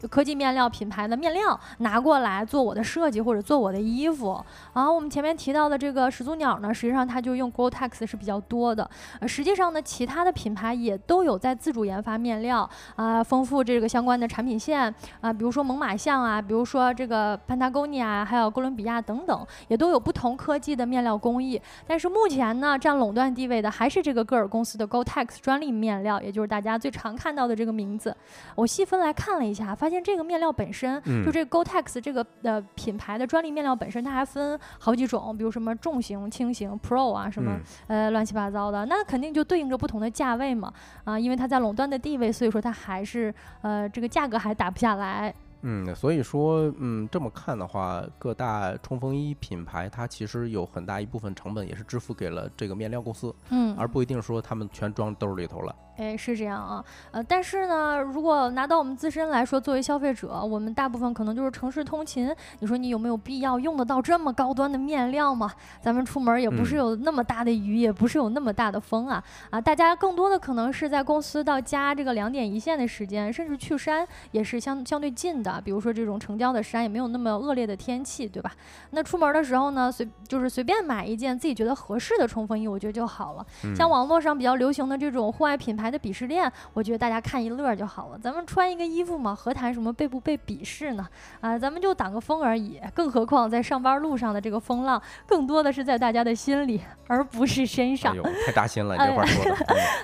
[0.06, 4.42] 科技面料品牌的面料拿过来做我的设计或者做我的衣服。
[4.74, 8.88] 然后我们前面提到的这个始祖鸟呢，实际上它就用 Gore-Tex 是比较多的。
[9.20, 21.60] 呃，实际上呢，其他的品牌也都有在自主研发面料啊，丰富这个相关的产品线啊，比如说猛犸象啊，比如说这个 Patagonia，还有哥伦比亚等等，也都有不同科技的面料工艺。
[21.86, 28.16] 但是目前呢，占垄断地位的还是这个戈尔公司的 Gore-Tex 专利面料，也就是大家最常看到的这个名字。
[28.54, 29.74] 我细分来看了一下。
[29.76, 40.72] 发现这个面料本身，就这个 Gore-Tex 这个呃品牌的专利面料本身，它还分好几种，比如什么重型、轻型、Pro 啊，什么呃乱七八糟的，那肯定就对应着不同的价位嘛
[41.04, 45.34] 啊，因为它在垄断的地位，所以说它还是呃这个价格还打不下来。
[45.62, 55.74] 嗯，所以说嗯这么看的话，各大冲锋衣品牌它其实有很大一部分成本也是支付给了这个面料公司，嗯，而不一定说他们全装兜里头了。
[55.96, 65.50] 哎，是这样啊，呃，但是呢，如果拿到我们自身来说，作为消费者，我们大部分可能就是城市通勤，你说你有没有必要用得到这么高端的面料吗？
[65.80, 78.52] 咱们出门也不是有那么大的雨，也不是有那么大的风啊，啊，大家更多的可能是在公司到家这个两点一线的时间，甚至去山也是相相对近的，啊，比如说这种城郊的山也没有那么恶劣的天气，对吧？
[78.90, 83.46] 那出门的时候呢，随就是随便买一件自己觉得合适的冲锋衣，我觉得就好了。
[83.74, 88.18] 像网络上比较流行的这种户外品牌的鄙视链，我觉得大家看一乐就好了。
[88.18, 91.06] 咱们穿一个衣服嘛，何谈什么被不被鄙视呢？
[91.40, 92.80] 啊，咱们就挡个风而已。
[92.94, 98.12] 更何况在上班路上的这个风浪，更多的是在大家的心里，而不是身上。
[98.12, 99.56] 哎呦，太扎心了，这话说的。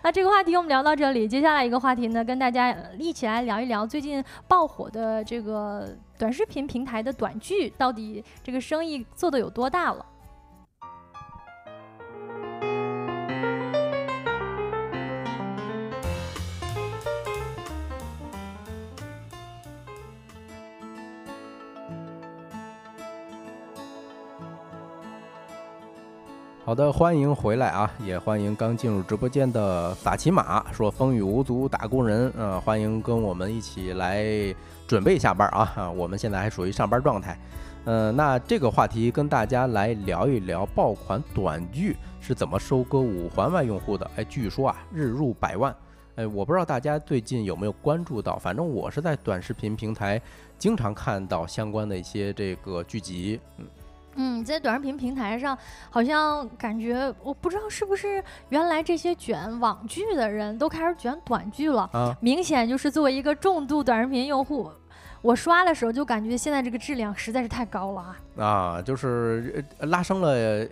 [0.03, 10.07] 那 这个话题我们聊到这里，接下来一个话题呢，跟大家一起来聊一聊最近爆火的这个短视频平台的短剧，到底这个生意做的有多大了。
[26.65, 27.93] 好的，欢迎回来啊！
[27.99, 34.25] 也欢迎刚进入直播间的撒骑马，说风雨无阻打工人，呃，欢迎跟我们一起来
[34.87, 35.91] 准备下班啊！
[35.91, 37.37] 我们现在还属于上班状态，
[37.85, 44.09] 呃，那这个话题跟大家来聊一聊爆款短剧是怎么收割五环外用户的。
[44.15, 45.75] 哎，据说啊，日入百万。
[46.15, 50.21] 哎，我不知道大家最近有没有关注到，反正我是在短视频平台
[50.61, 53.67] 经常看到相关的一些这个剧集，嗯。
[54.15, 55.57] 嗯，在短视频平台上，
[55.91, 64.71] 好像感觉我不知道是不是原来这些卷网剧的人都开始卷短剧了，明显就是作为一个重度短视频用户。
[65.23, 68.17] 我刷的时候就感觉现在这个质量实在是太高了啊！
[68.37, 70.67] 啊，就是拉升了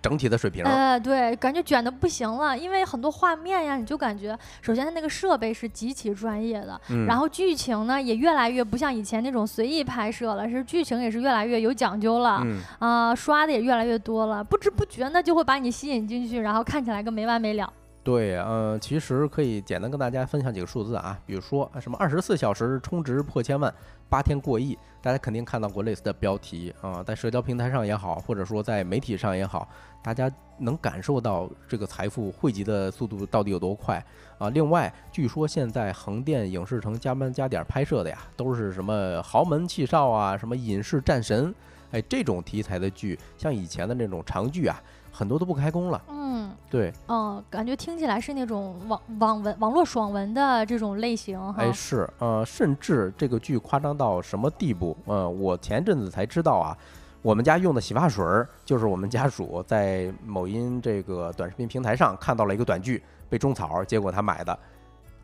[0.00, 0.64] 整体的水平。
[0.64, 12.40] 呃，对，感觉卷的不行了，因为很多画面呀，你就感觉首先它那个设备是极其专业的，然后剧情呢也越来越不像以前那种随意拍摄了，是剧情也是越来越有讲究了，
[12.78, 17.72] 啊，刷的也越来越多了，不知不觉呢就会把你吸引进去，然后看起来个没完没了。
[18.08, 23.70] 对，嗯，其实可以简单跟大家分享几个数字啊，比如说什么二十四小时充值破千万，
[24.08, 29.68] 八天过亿，大家肯定看到过类似的标题啊，在社交平台上也好，或者说在媒体上也好，
[30.02, 34.02] 大家能感受到这个财富汇集的速度到底有多快
[34.38, 34.48] 啊。
[34.48, 41.54] 另外，据说现在横店影视城加班加点拍摄的呀，都是什么豪门气少啊，什么隐士战神，
[41.90, 44.82] 哎，这种题材的剧，像以前的那种长剧啊。
[45.18, 54.96] 很多都不开工了，嗯，对，嗯，感觉听起来是那种网网文、网络爽文的这种类型，哎，是，呃，甚至这个剧夸张到什么地步？
[55.06, 56.78] 呃，我前阵子才知道啊，
[57.20, 64.56] 我们家用的洗发水儿，就是我们家属在某音这个短视频平台上看到了一个短剧，被种草，结果他买的。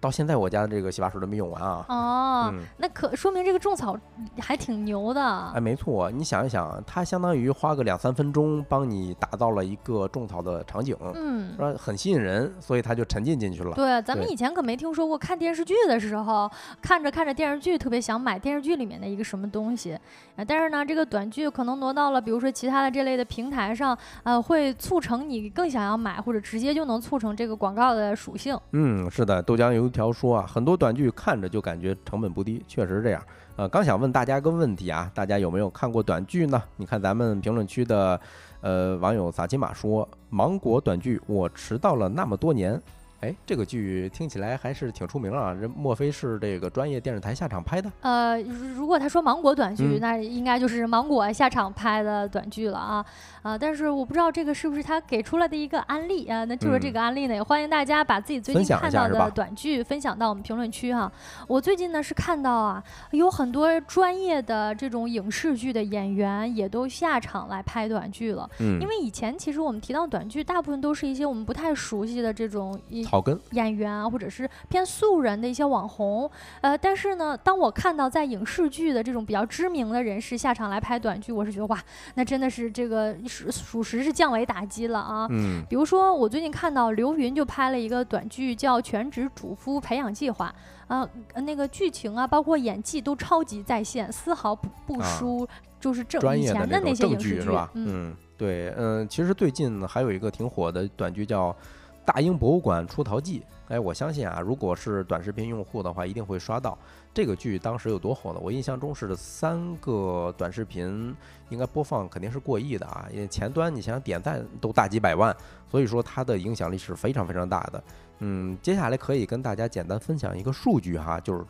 [0.05, 1.87] 到现在我家的这个洗发水都没用完啊！
[1.89, 3.97] 哦，那可说明这个种草
[4.39, 5.51] 还挺牛的。
[5.55, 13.73] 哎，没错，你想一想，它相当于花个两三分钟帮你打造了一个种草的场景，嗯，说很吸引人，所以他就沉浸进去了。
[13.75, 16.51] 对，咱们以前可没听说过看电视剧的时候，
[16.83, 19.99] 看着看着电视剧特别想买电视剧里面的一个什么东西，
[20.47, 28.55] 但是呢，这个短剧可能挪到了比如说其他的这类的平台上，呃，会促成你更想要买，或者直接就能促成这个广告的属性。
[28.73, 29.91] 嗯，是的，豆浆油。
[29.95, 33.23] 条说啊，很多短剧看着就感觉成本不低，确实这样。
[33.57, 36.61] 呃，刚想问大家一个问题啊，大家有没有看过短剧呢？
[36.77, 38.21] 你看咱们评论区的，
[38.61, 42.83] 呃，网友撒金马说，芒果短剧，我迟到了那么多年。
[43.25, 45.57] 哎，这个剧听起来还是挺出名啊！
[45.59, 47.91] 这莫非是这个专业电视台下场拍的？
[48.03, 53.07] 呃，如果他说芒果短剧，那应该就是芒果下场拍的短剧了啊
[53.41, 53.57] 啊！
[53.57, 56.45] 但是我不知道这个是不是他给出来的一个案例啊？
[56.45, 61.11] 那就是这个案例呢，也欢迎大家把自己最近看到的短剧分享到我们评论区哈。
[61.49, 68.47] 我最近呢是看到啊，有很多专业的这种影视剧的演员也都下场来拍短剧了。
[68.61, 73.03] 嗯，因为以前其实我们提到短剧，大部分都是一些我们不太熟悉的这种一。
[73.15, 76.29] 草根演员啊，或者是偏素人的一些网红，
[76.61, 81.81] 呃，但是呢，当我看到在影视剧的这种比较知名的人士下场来拍短剧，我是觉得哇，
[82.17, 85.29] 那真的是这个属属实是降维打击了啊。
[85.31, 90.53] 嗯，比如说我最近看到刘云就拍了一个短剧叫《全职主夫培养计划》，
[90.93, 95.47] 啊，那个剧情啊，包括演技都超级在线，丝毫不不输
[95.79, 97.71] 就是正以前的那些影视剧是吧？
[97.75, 101.55] 嗯，对，嗯，其实最近还有一个挺火的短剧叫。
[102.05, 106.77] 大英博物馆出逃记，哎，我相信啊，如果是短视频用户的话，一定会刷到
[107.15, 107.59] 这个剧。
[107.59, 108.41] 当时有多火呢？
[108.43, 111.17] 我印象中是三个短视频
[111.49, 115.35] 应该播放肯定是过亿的啊，因为前端你想想点赞都大几百万，
[115.71, 117.83] 所以说它的影响力是非常非常大的。
[118.19, 121.43] 嗯，接下来可以跟大家简单分享一个数据哈，就是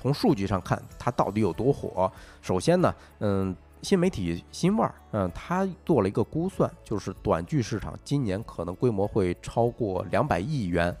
[0.00, 2.10] 从数据上看它到底有多火。
[2.40, 3.56] 首先呢，嗯。
[3.86, 10.92] 新媒体新腕儿，嗯，他做了一个估算，就是短剧市场今年可能规模会超过两百亿元，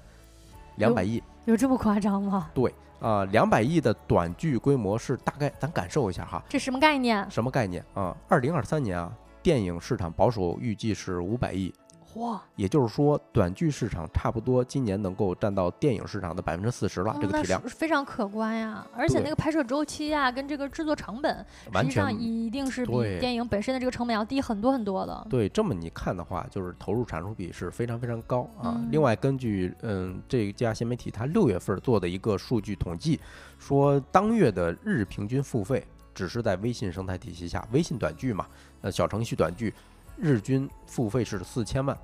[0.76, 2.48] 两百亿，有这么夸张吗？
[2.54, 7.28] 对，啊，两百亿的短剧规模是大概，咱感受一下哈，这什么概念？
[7.28, 8.16] 什么概念啊？
[8.28, 11.74] 二零二三年啊，电影市场保守预计是五百亿。
[12.16, 18.86] 哇，也就是说，短剧市场差不多今年能够占到电影市场的百分之四十了，这个体量非常可观呀。
[18.96, 25.26] 而且那个拍摄周期呀，跟这个制作成本，实际上一定是比电影本身的这个成本要低很多很多的。
[25.28, 28.80] 对，这么你看的话，就是投入产出比是非常非常高啊。
[28.90, 33.20] 另外，根据嗯这家新媒体它六月份做的一个数据统计，
[33.58, 38.46] 说当月的日平均付费，只是在微信生态体系下，微信短剧嘛，
[38.80, 39.74] 呃小程序短剧。
[40.18, 41.94] 日均付费是四千万，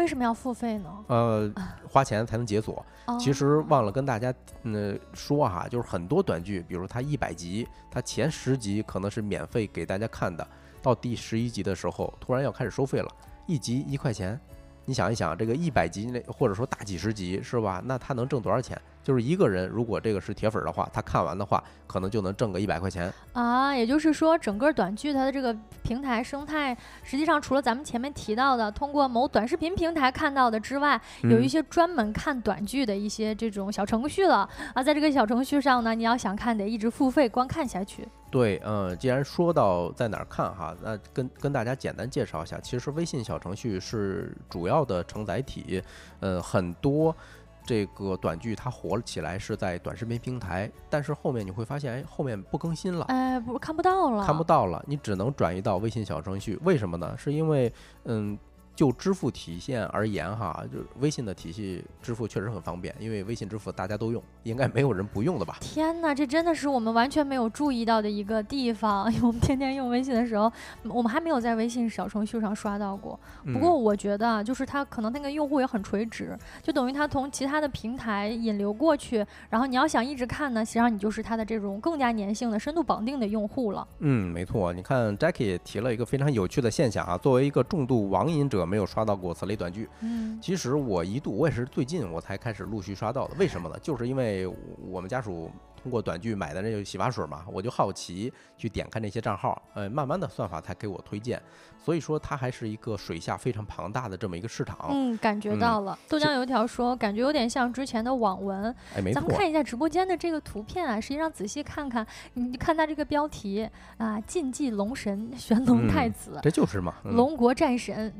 [0.00, 1.04] 为什么要付费呢？
[1.08, 1.52] 呃，
[1.86, 2.82] 花钱才能解锁。
[3.18, 4.32] 其实忘了跟大家
[4.62, 10.46] 嗯说哈，就是很多短剧，比如它一百集，它前十集可能是免费给大家看的，
[10.80, 13.08] 到第十一集的时候突然要开始收费了，
[13.46, 14.40] 一集一块钱。
[14.86, 17.82] 你想一想，这个一百集那或者说大几十集是吧？
[17.84, 18.80] 那它能挣多少钱？
[19.02, 23.74] 就是一个人，如果这个是铁粉的话，他看完的话，可能就能挣个一百块钱啊。
[23.74, 34.82] 也就是说，整个短剧它的这个平台生态，实际上除了咱们前面提到的通过某短视频平台看到的之外，有一些专门看短剧的一些这种小程序了啊。
[34.82, 38.06] 在这个小程序上呢，你要想看，得一直付费观看下去。
[38.30, 45.82] 对，嗯，既然说到在哪儿看哈，那跟跟大家简单介绍一下，其实微信小程序是主要的承载体，
[46.20, 47.16] 呃，很多。
[47.64, 56.58] 这个短剧它火了起来是在短视频平台，但是后面你会发现，哎，后面不更新了，哎，不看不到了，看不到了，你只能转移到微信小程序。
[56.62, 57.16] 为什么呢？
[57.16, 57.72] 是因为，
[58.04, 58.38] 嗯。
[58.80, 65.58] 就支付体现而言，哈，就是微信的体系支付确实很方便，因为微信支付大家都用，应该没有人不用的吧？
[65.60, 69.12] 天哪，这真的是我们完全没有注意到的一个地方。
[69.12, 70.50] 因为我们天天用微信的时候，
[70.84, 73.20] 我们还没有在微信小程序上刷到过。
[73.52, 83.86] 不过我觉得，就是它可能那个用户也很垂直，就等于它从其他的平台引流过去，然后你要想一直看呢，实际上你就是它的这种更加粘性的、深度绑定的用户了。
[83.98, 84.72] 嗯，没错。
[84.72, 88.66] 你看，Jackie 提了一个非常有趣的现象啊，作为一个重度网瘾者。
[88.70, 93.76] 没有刷到过此类短剧，嗯，其实我一度我也是最近我才开始陆续刷到的，为什么呢？
[93.82, 94.46] 就是因为
[94.88, 95.50] 我们家属
[95.82, 101.42] 通过短剧买的那个洗发水嘛，我就好奇去点开那些账号，呃，慢慢的算法才给我推荐，
[101.82, 104.90] 所以说它还是一个水下非常庞大的这么一个市场。
[104.90, 105.98] 嗯，感觉到了。
[106.06, 108.74] 豆浆油条说，感觉有点像之前的网文。
[108.94, 109.14] 哎，没错。
[109.14, 113.66] 咱们看一下直播间的这个图片啊，实际上仔细看看，你看它这个标题
[113.96, 118.12] 啊，禁忌龙神玄龙太子，这就是嘛，龙国战神。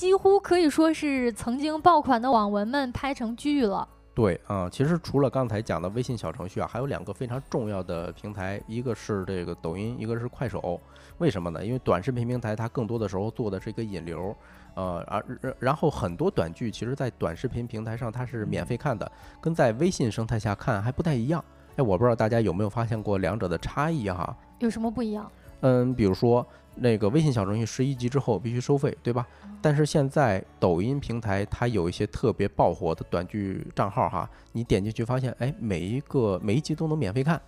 [0.00, 3.86] 几乎可以说是曾经爆款的网文们拍成剧了。
[4.14, 10.80] 对啊，其实除了刚才讲的微信小程序啊，还有两个非常重要的平台，一个是这个抖音，一个是快手。
[11.18, 11.62] 为什么呢？
[11.62, 14.34] 因为短视频平台它更多的时候做的是一个引流，
[14.74, 15.22] 呃，而
[15.58, 21.44] 然后很多短剧其实，在短视频平台上它是免费看的，跟在微信生态下看还不太一样。
[21.76, 24.34] 哎，我不知道大家有没有发现过两者的差异哈？
[24.60, 25.30] 有什么不一样？
[25.60, 26.46] 嗯，比如说。
[26.76, 29.26] 那个微信小程序十一级之后必须收费，对吧？
[29.62, 37.38] 但是现在抖音平台它有一些特别爆火的短剧账号哈，你点进去发现，哎，每一个每一集都能免费看，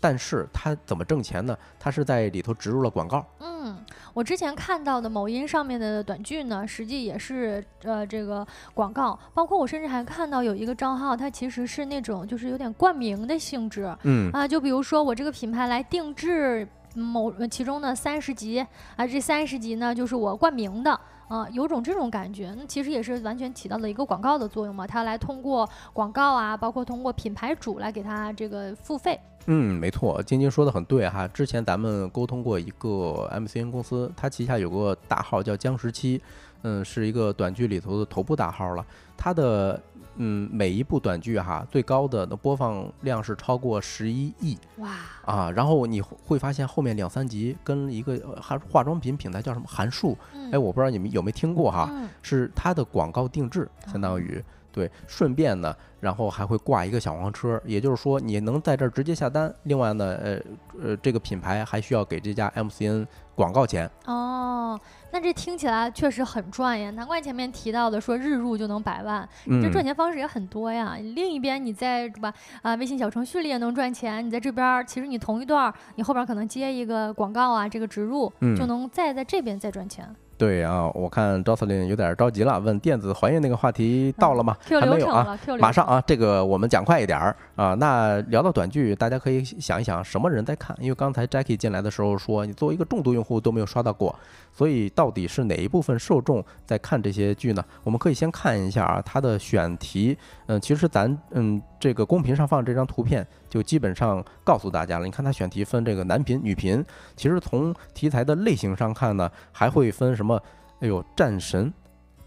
[0.00, 1.58] 但是它怎么挣钱呢？
[1.80, 3.26] 它是在里头植入了广告。
[3.40, 3.76] 嗯，
[4.14, 13.92] 我之前看到的某音上面的短剧呢，实际也是呃这个广告，包括我甚至还看到有一个账号，它其实是那种就是有点冠名的性质。
[14.04, 16.68] 嗯啊，就比如说我这个品牌来定制。
[16.96, 18.58] 某其中的三十集
[18.96, 22.54] 啊，这三十集呢就是我冠名的啊，有种这种感觉。
[22.56, 29.20] 那其实也是完全起到了一个广告的作用嘛，它来通过广告啊，包括通过品牌主来给他这个付费。
[29.46, 31.28] 嗯，没错，晶晶说的很对哈。
[31.28, 36.20] 之前咱们沟通过一个 MCN 公司，它旗下有个大号叫江十七，
[36.62, 38.84] 嗯，是一个短剧里头的头部大号了，
[39.16, 39.80] 它的。
[40.16, 44.56] 嗯，每一部短剧哈，最高的那播放量是超过十一亿。
[44.78, 44.90] 哇。
[45.24, 45.50] 啊！
[45.50, 50.16] 然后你会发现后面两三集跟一个还化妆品品牌叫什么韩束，
[50.52, 51.90] 哎，我不知道你们有没有听过哈，
[52.22, 54.42] 是它的广告定制，相当于
[54.76, 59.50] 对，顺便呢，然后还会挂一个小黄车，也就是说你能在这儿直接下单。
[59.62, 60.38] 另外呢，呃
[60.82, 64.78] 呃，这个品牌还需要给这家 MCN 广告钱哦。
[65.10, 70.98] 那这听起来确实很赚呀，难怪前面提到的说日入就能百万，你这赚钱方式也很多呀。
[71.00, 80.06] 另一边你在是吧啊，微信小程序里也能赚钱，你在这边其实你同一段，你后边可能接一个广告啊，这个植入就能再在这边再赚钱。
[80.38, 87.74] 对啊，我看 Jocelyn 有点着急了，问电子还原那个话题到了吗还没有啊，马上啊，这个我们讲快一点儿啊。
[87.74, 94.14] 那聊到短剧，大家可以想一想什么人在看，因为刚才 Jackie 进来的时候说，你作为一个重度用户都没有刷到过，
[94.52, 97.64] 所以到底是哪一部分受众在看这些剧呢？
[97.82, 100.16] 我们可以先看一下啊，它的选题，
[100.48, 103.26] 嗯，其实咱嗯这个公屏上放这张图片
[103.56, 105.06] 就基本上告诉大家了。
[105.06, 106.84] 你看他选题分这个男频、女频，
[107.16, 110.38] 其实从题材的类型上看呢，还会分什么？
[110.80, 111.72] 哎呦，战神。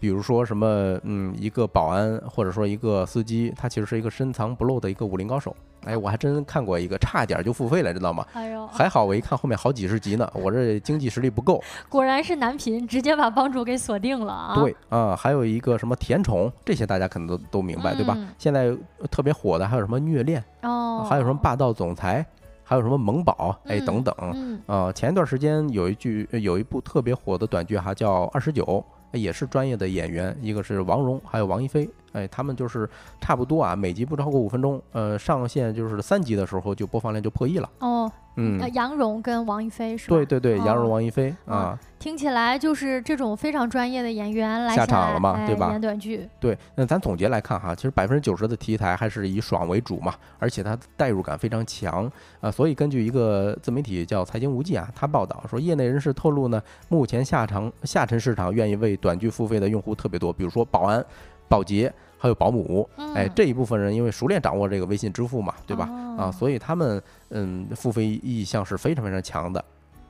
[0.00, 5.54] 比如说什么，嗯，一个保安或者说一个司机，他其实是一个深藏不露的一个武林高手。
[5.84, 8.26] 哎，我还真看过一个，差点就付费了，知道吗？
[8.32, 11.62] 哎呦，还好我一看后面好几十集呢，我这经济实力不够。
[11.88, 14.54] 果然是男频，直接把帮主给锁定了啊！
[14.54, 18.28] 对啊，还有一个什么甜宠，这些大家可能都都明白，对吧嗯？
[18.38, 18.76] 现在
[19.10, 22.24] 特别火的还有什么虐恋，哦，还有什么霸道总裁，
[22.62, 24.14] 还有什么萌宝，哎，嗯等等。
[24.34, 28.64] 嗯呃，前一段时间有一句有一部特别火的短剧哈，叫《二十九》，
[29.12, 32.88] 也是专业的演员，一个是王蓉，还有王一飞，哎，他们就是
[33.20, 40.16] 差不多啊，每集不超过五分钟，呃，上线就是三集的时候就播放量就破亿了，哦，嗯呃，杨蓉跟王一菲是吧？
[40.16, 61.04] 对对对，杨蓉、哦王一飞啊，听起来就是这种非常专业的演员来下场了嘛哎对吧演短剧，对，那咱总结来看哈，其实百分之九十的题材还是以爽为主嘛，而且它代入感非常强啊，所以根据一个自媒体叫财经无忌啊，他报道说，业内人士透露呢，目前下场下沉市场愿意为短剧付费的用户特别多，比如说保安、
[61.50, 61.92] 保洁。
[62.22, 65.86] 还有保姆，哎，嗯这一部分人因为熟练掌握这个微信支付嘛，对吧？
[66.18, 69.64] 啊，哦所以他们嗯付费意向是非常非常强的，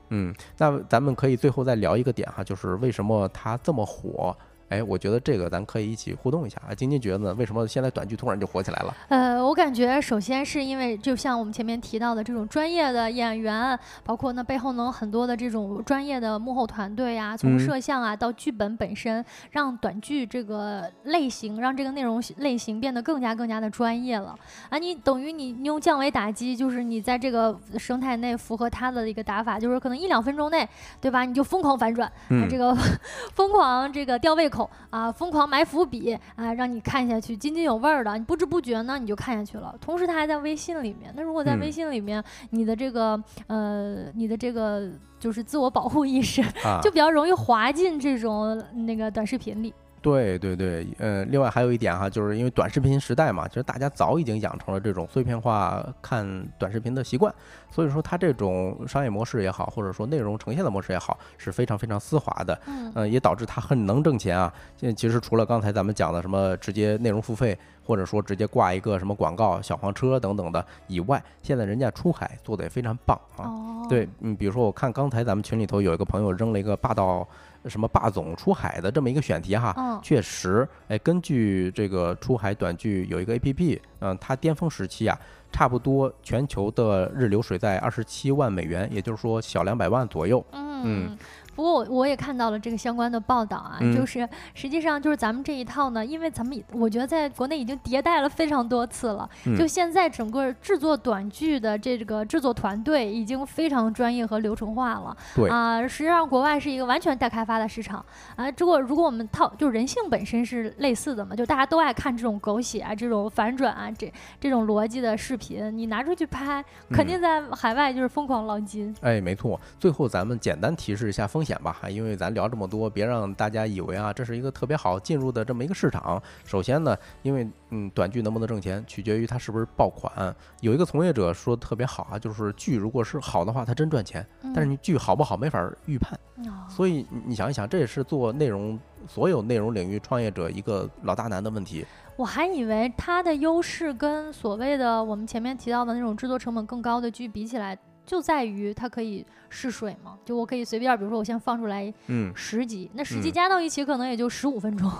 [0.09, 4.35] 嗯，那咱们可以最后再聊一个点哈，就是为什么它这么火？
[4.71, 6.73] 哎，我觉得这个咱可以一起互动一下啊。
[6.73, 8.95] 晶晶觉得呢，为什么现在短剧突然就火起来了？
[9.09, 24.33] 呃，我感觉首先是因为就像我们前面提到的这种专业的演员，包括呢背后能很多的这种专业的幕后团队啊，从嗯摄像啊到剧本本身，让短剧这个类型，让这个内容类型变得更加更加的专业了
[24.69, 24.77] 啊！
[24.77, 30.65] 你等于你你用降维打击，就是你在这个生态内符合它的一个打法，就是可能一两分钟内，
[31.01, 31.25] 对吧？
[31.25, 32.73] 你就疯狂反转，啊，嗯这个
[33.35, 39.75] 疯狂这个吊胃口啊，疯狂埋伏笔啊，让你看下去津津有味儿的，你不知不觉呢你就看下去了。
[39.79, 44.89] 同时它还在微信里面，那如果在嗯微信里面，你的这个呃，你的这个
[45.19, 49.73] 就是自我保护意识，啊，就比较容易滑进这种那个短视频里。
[50.01, 56.25] 对对对，呃，另外还有一点哈，就是因为短视频时代嘛，其实大家早已经养成了这种碎片化看
[56.57, 57.33] 短视频的习惯，
[57.69, 62.59] 所以说它这种商业模式也好，或者说内容呈现的模式也好，是非常非常丝滑的。
[62.65, 64.51] 嗯呃，也导致它很能挣钱啊。
[64.75, 73.45] 现在其实除了刚才咱们讲的什么直接内容付费，或者说直接挂一个什么广告、小黄车等等的以外，现在人家出海做的也非常棒啊。
[73.45, 77.27] 哦，对，嗯，比如说我看刚才咱们群里头有一个朋友扔了一个霸道
[77.65, 85.17] 什么霸总出海的这么一个选题哈，嗯确实，哎，根据这个出海短剧有一个 A P P，嗯，它巅峰时期啊，
[85.51, 90.43] 差不多全球的日流水在二十七万美元，也就是说小两百万左右。
[90.51, 91.17] 嗯。
[91.61, 105.15] 不过我我也看到了这个相关的报道啊，嗯就是实际上就是咱们这一套呢，因为咱们我觉得在国内已经迭代了非常多次了，嗯就现在整个制作短剧的这个制作团队已经非常专业和流程化了。
[105.35, 108.03] 对啊、实际上国外是一个完全待开发的市场
[108.35, 108.51] 啊。
[108.57, 118.95] 如果如果我们套，就人性本身是类似的嘛，就大家都爱看这种狗血啊、这种反转啊、这这种逻辑的视频，你拿出去拍，肯嗯定在海外就是疯狂捞金。
[119.01, 119.61] 哎，没错。
[119.79, 126.21] 最后咱们简单提示一下风险吧，因为咱聊这么多，别让大家以为啊这是一个特别好进入的这么一个市场。
[126.45, 130.35] 首先呢，因为嗯短剧能不能挣钱，取决于它是不是爆款。
[130.59, 134.21] 有一个从业者说的特别好啊，就是剧如果是好的话，它真赚钱；
[134.53, 136.13] 但是嗯你剧好不好没法预判。
[136.47, 141.85] 哦所以你你想一想，这也是做内容所有内容领域创业者一个老大难的问题。
[142.15, 154.91] 我还以为它的优势跟所谓的我们前面提到的那种制作成本更高的剧比起来，就在于它可以试水嘛，就我可以随便，比如说我先放出来嗯十集，那十集嗯加到一起可能也就十五分钟、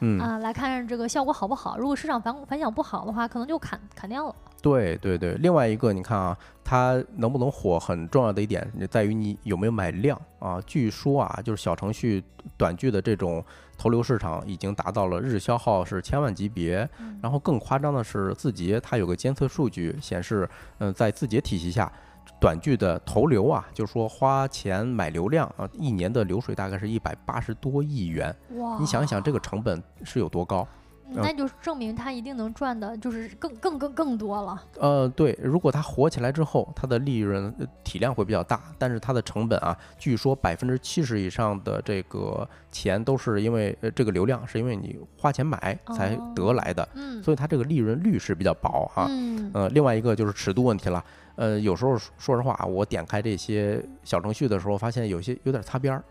[0.00, 1.78] 嗯，啊，来看这个效果好不好。
[1.78, 4.34] 如果市场反反响不好的话，可能就砍砍掉了。
[4.62, 5.34] 对对对。
[5.36, 10.60] 另外一个，你看啊，它能不能火，很重要的一点在于你有没有买量啊。
[10.66, 12.22] 据说啊，就是小程序
[12.58, 13.42] 短剧的这种
[13.78, 16.86] 投流市场已经达到了日消耗是千万级别。
[16.98, 20.48] 嗯然后更夸张的是，字节它有个监测数据显示，
[20.78, 21.90] 嗯、在字节体系下，
[22.40, 28.34] 短剧的投流啊，就是说花钱买流量啊，一年的流水大概是一百八十多亿元。
[28.56, 30.66] 哇，你想一想，这个成本是有多高？
[31.12, 34.62] 那就证明他一定能赚的，就是更更更更多了。
[34.78, 37.52] 呃，对，如果他火起来之后，它的利润
[37.82, 49.06] 体量会比较大，但是它的成本啊，据说百分之七十以上的这个钱都是因为呃这个流量是因为你花钱买才得来的，嗯，所以它这个利润率是比较薄哈。
[49.10, 51.04] 嗯，呃，另外一个就是尺度问题了。
[51.40, 56.04] 呃，有时候说实话，我点开这些小程序的时候，发现有些有点擦边儿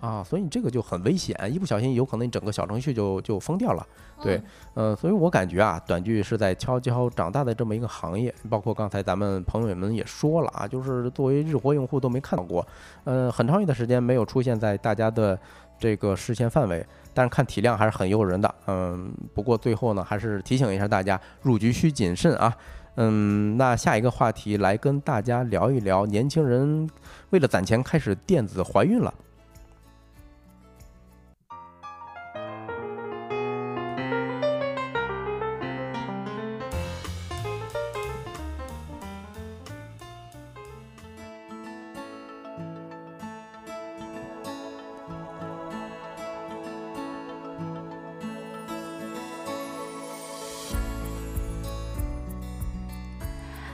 [0.00, 3.84] 啊，所以你这个就很危险，一不小心有可能你整个小程序就就封掉了。
[4.22, 4.40] 对，
[4.74, 12.64] 呃，所以我感觉啊，短剧是在悄悄长大的这么一个行业，包括刚才咱们朋友们也说了啊，就是作为日活用户都没看到过，
[13.02, 15.36] 呃，很长一段时间没有出现在大家的
[15.76, 18.54] 这个视线范围，但是看体量还是很诱人的。
[18.68, 22.56] 嗯，不过最后呢，还是提醒一下大家，入局需谨慎啊。
[23.00, 26.90] 嗯，那下一个话题来跟大家聊一聊，年轻人
[27.30, 29.14] 为了攒钱开始电子怀孕了。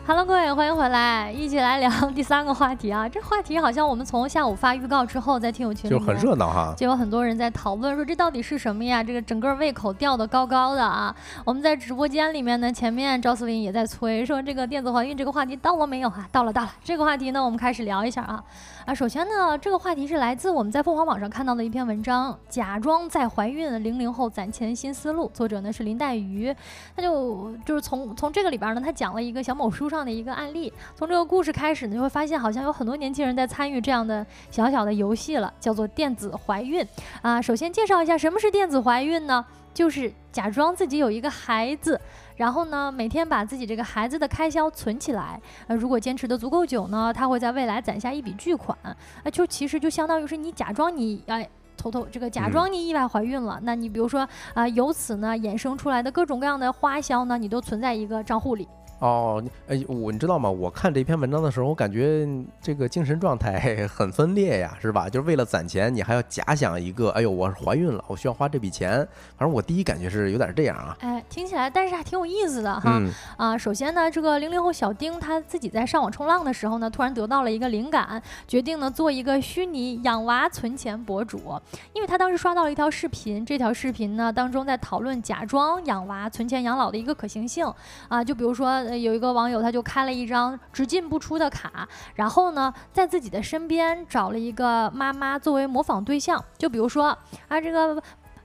[0.07, 3.09] Hello，各位，欢迎回来，一起来聊第三个话题啊！
[3.09, 9.03] 这话题好像我们从下午发预告之后，在听友群里就很热闹哈，就有很多人在讨论说这到底是什么呀？
[9.03, 11.17] 这个整个胃口吊得高高的啊！
[11.43, 16.29] 我们在直播间里面呢，前面赵思林也在催说这个电子怀孕这个话题到了没有啊？
[16.31, 16.71] 到了，到了。
[16.85, 18.45] 这个话题呢，我们开始聊一下啊
[18.85, 18.95] 啊！
[18.95, 26.55] 首先呢，这个话题是来自我们在凤凰网上看到的一篇文章，假装在怀孕，零零后攒钱新思路，作者呢是林黛鱼，
[26.95, 29.91] 他就就是从从这个里边呢，他讲了一个小某书。
[29.95, 36.85] 上的一个案例，从这个故事开始呢，就会发现好像有很多年轻人在参与这样的小小的游戏了，叫做电子怀孕
[37.23, 37.41] 啊。
[37.41, 39.45] 首先介绍一下什么是电子怀孕呢？
[39.73, 42.01] 就是假装自己有一个孩子，
[42.37, 45.41] 然后呢，每天把自己这个孩子的开销存起来。
[45.67, 48.77] 呃，如果坚持的足够久呢，他会在未来攒下一笔巨款。
[48.83, 48.95] 啊，
[49.33, 58.69] 就其实就相当于是你假装你哎，偷偷这个假装你意外怀孕了，那你比如说啊，由此呢衍生出来的各种各样的花销呢，你都存在一个账户里。
[59.01, 60.51] 哦，哎，我你知道吗？
[60.51, 62.27] 我看这篇文章的时候，我感觉
[62.63, 65.09] 这个精神状态 很分裂呀，是吧？
[65.09, 69.07] 就是为了攒钱，你还要假想一个，哎呦，我是怀孕了，我需要花这笔钱。
[69.37, 70.97] 反正我第一感觉是有点这样啊。
[71.01, 73.03] 哎，听起来，但是还挺有意思的哈。
[73.37, 81.61] 啊，首先呢，这个零零后小丁他自己在上网冲浪的时候呢，突然得到了一个灵感，决定呢做一个虚拟养娃存钱博主。
[81.93, 87.71] 因为他当时刷到了一条视频，这条视频呢当中在讨论假装养娃存钱养老的一个可行性
[88.09, 88.84] 啊，就比如说。
[88.99, 97.16] 有一个网友，他就开了一张只进不出的卡，然后呢，在自己的身边找了一个妈妈作为模仿对象，就比如说
[97.49, 98.03] 啊，这个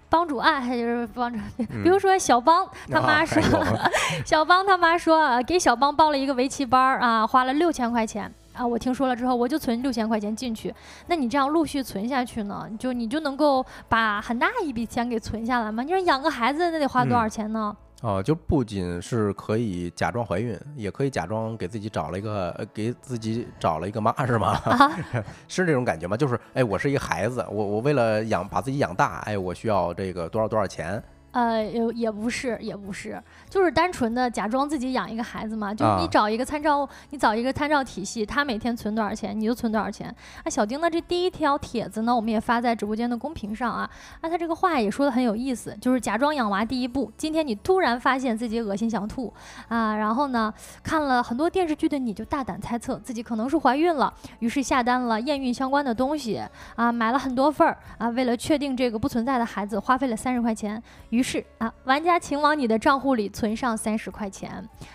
[0.10, 1.40] 帮主啊，就是帮主，
[1.84, 3.42] 比如说小帮他妈说，
[4.26, 8.32] 小帮他妈说给小帮报了一个围棋班啊，花了六千块钱。
[8.52, 10.74] 啊，我听说了之后，我就存六千块钱进去，
[11.08, 15.82] 那你这样陆续存下去呢，就你就能够把很大一笔钱给存下来吗？
[15.82, 17.74] 你说养个孩子那得花多少钱呢？
[18.02, 24.58] 哦，就不仅是可以假装怀孕，也可以假装给自己找了一个，给自己找了一个妈，是吗？
[25.50, 26.16] 是这种感觉吗？
[26.16, 31.04] 就是，哎，我是一个孩子，我我为了养把自己养大，哎，我需要这个多少多少钱。
[31.32, 35.74] 呃，也也不是，也不是，就是单纯的假装自己养一个孩子嘛。
[35.74, 40.14] 就你找一个参照，你找一个参照体系，他每天存多少钱，你就存多少钱。
[40.44, 43.90] 啊，小丁呢，这第一条帖子呢，我们也发在直播间的公屏上啊。
[44.22, 47.12] 啊，他这个话也说的很有意思，就是假装养娃第一步。
[47.16, 49.32] 今天你突然发现自己恶心想吐
[49.68, 50.52] 啊，然后呢，
[50.82, 56.42] 看了很多电视剧的你就大胆猜测自己可能是怀孕了，于是下单了验孕相关的东西
[56.76, 60.82] 啊，买了很多份儿啊，为了确定这个不存在的孩子，花费了三十块钱。
[61.10, 64.50] 于于是啊，玩家请往你的账户里存上三十块钱。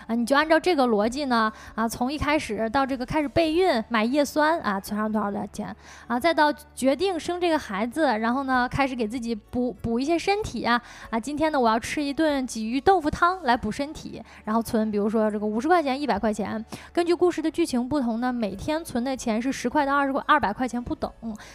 [0.07, 5.77] 啊，你就按照这个逻辑呢啊，从一开始到这个开始备孕买叶酸啊，存上多少多少钱。
[6.07, 10.81] 啊，再到决定生这个孩子，然后呢开始给自己补补一些身体啊。
[11.11, 21.13] 啊，今天呢我要吃一顿鲫鱼豆腐汤来补身体，然后存比如说这个五十块钱一百块钱，根据故事的剧情不同呢，每天存的钱是十块到二十块二百块钱不等，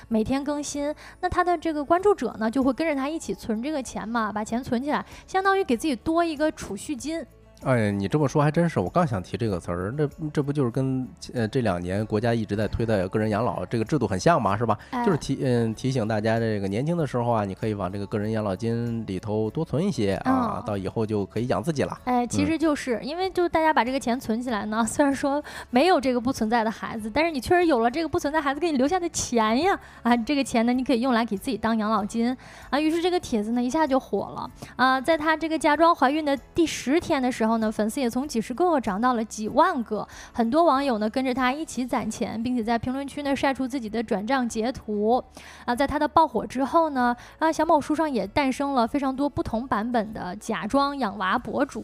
[0.09, 4.58] 每天更新，那他的这个关注者呢就会跟着他一起存这个钱嘛，把钱。
[4.63, 7.25] 存起来，相当于给自己多一个储蓄金。
[7.63, 14.55] 哎，你这么说还真是，我刚想提这个词儿，这这不就是跟呃这两年国家一直在推的个人养老这个制度很像嘛？
[14.57, 14.77] 是吧？
[15.05, 21.99] 就是提嗯提醒大家，这个年轻的时候啊，你可以往这个个人养老金里头多存一些啊，到以后就可以养自己了。
[22.05, 32.35] 哎，其实就是因为就大家把这个钱存起来呢， 虽然说没有这个不存在的孩子，但是你确实有了这个不存在孩子给你留下的钱呀啊，这个钱呢你可以用来给自己当养老金
[32.69, 32.79] 啊。
[32.79, 45.21] 于是这个帖子呢一下就火了啊，在她这个假装怀孕的第十天的时候后呢，粉丝也从几十个涨到了几万个，很多网友呢跟着他一起攒钱，并且在评论区呢晒出自己的转账截图。
[45.65, 51.83] 啊，在他的爆火之后呢，啊小某书上也诞生了非常多不同版本的假装养娃博主。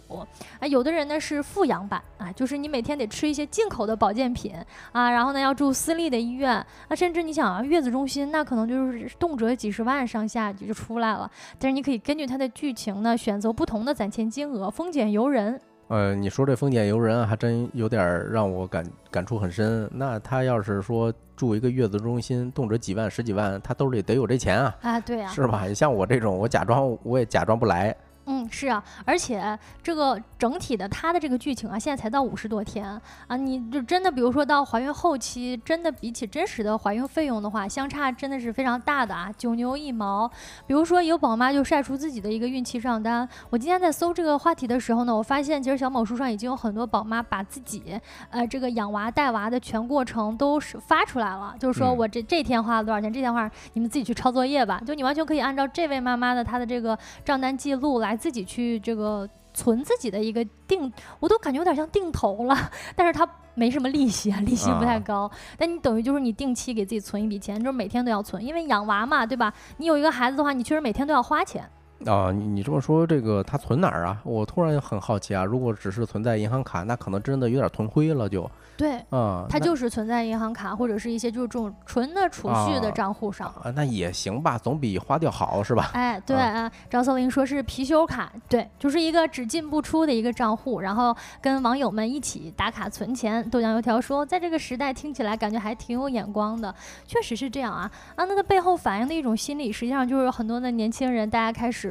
[0.60, 4.54] 啊，有的人呢是富养版啊，就是你每天得吃一些进口的保健品
[4.92, 6.52] 啊，然后呢要住私立的医院
[6.88, 11.30] 啊，甚至你想啊月子中心，那可能就是动辄几十万上下就出来了。
[11.58, 15.55] 但是你可以根据它的剧情呢选择不同的攒钱金额，丰俭由人。
[15.88, 19.90] 呃，你说这丰俭由人还真有点让我感感触很深。
[19.94, 24.76] 那他要是说住一个月子中心，动辄几万、十几万，他兜里得有这钱啊！
[24.82, 25.66] 啊，对啊，是吧？
[25.68, 27.96] 你像我这种，我假装我也假装不来。
[28.28, 40.28] 嗯，是啊，而且这个整体的它的这个剧情啊，现在才到五十多天啊，你就真的比如说到怀孕后期，真的比起真实的怀孕费用的话，相差真的是非常大的啊，九牛一毛。
[40.66, 48.00] 比如说有宝妈就晒出自己的一个孕期账单，我今天在搜这个话题的时候呢，我发现其实小某书上已经有很多宝妈把自己
[48.32, 58.15] 呃这个养娃带娃的全过程都是发出来了，就是说我这这天花了多少钱，这天花你们自己去抄作业吧，就你完全可以按照这位妈妈的她的这个账单记录来。
[58.18, 65.30] 自己去这个存自己的一个定，我都感觉有点像定投了，但是它没什么利息啊，利息不太高。
[65.58, 69.54] 但你等于就是你定期给自己存一笔钱，就是每天都要存，因为养娃嘛，对吧？
[69.78, 71.70] 你有一个孩子的话，你确实每天都要花钱。
[72.06, 74.20] 啊，你你这么说，这个它存哪儿啊？
[74.24, 75.46] 我突然很好奇啊。
[75.46, 78.50] 如果只是存在银行卡，那可能真的有点囤灰了，就。
[78.78, 85.92] 对，嗯，它就是存在银行卡或者是一些就是这种纯的储蓄的账户上啊，那也行吧，总比花掉好是吧？
[85.96, 93.50] 哎，对啊，张松林说是貔貅卡，对，就是一个只进不出的一个账户，然后跟网友们一起打卡存钱。
[93.50, 96.76] 豆浆油条说，在这个时代听起来感觉还挺有眼光的，
[97.08, 101.85] 确实是这样啊啊，那个背后反映的一种心理，实际上就是很多的年轻人，大家开始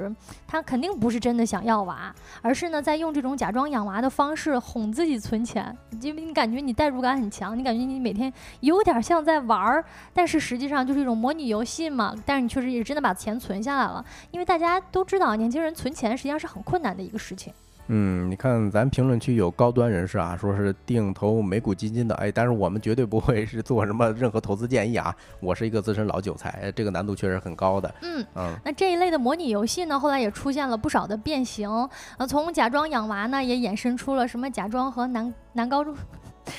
[0.47, 6.74] 他肯定不是真的想要娃，而是呢在用这种假装养娃的方式哄自己存钱，因为你感觉你。
[6.74, 12.12] 代入感很强，你感觉你每天有点像在玩儿，但是实际上就是一种模拟游戏嘛。
[12.26, 17.55] 但是你确实也真的把钱存下来了，因为大家都知道，年轻人存钱实际上是很困难的一个事情。
[17.89, 25.14] 嗯，你看咱评论区有高端人士啊，说是定投美股基金的，哎，但是我们绝对不会是做什么任何投资建议啊。
[25.41, 27.95] 我是一个资深老韭菜，这个难度确实很高的。
[28.03, 31.68] 嗯嗯，那这一类的模拟游戏呢，后来也出现了不少的变形，
[32.16, 35.95] 呃，从假装养娃呢，也衍生出了什么假装和男男高中。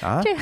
[0.02, 0.36] 啊，这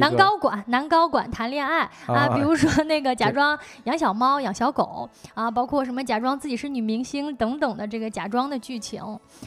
[0.00, 9.02] 男高管男高管谈恋爱啊，比如说那个假装养小猫养小狗啊，包括什么假装自己是女明星等等的这个假装的剧情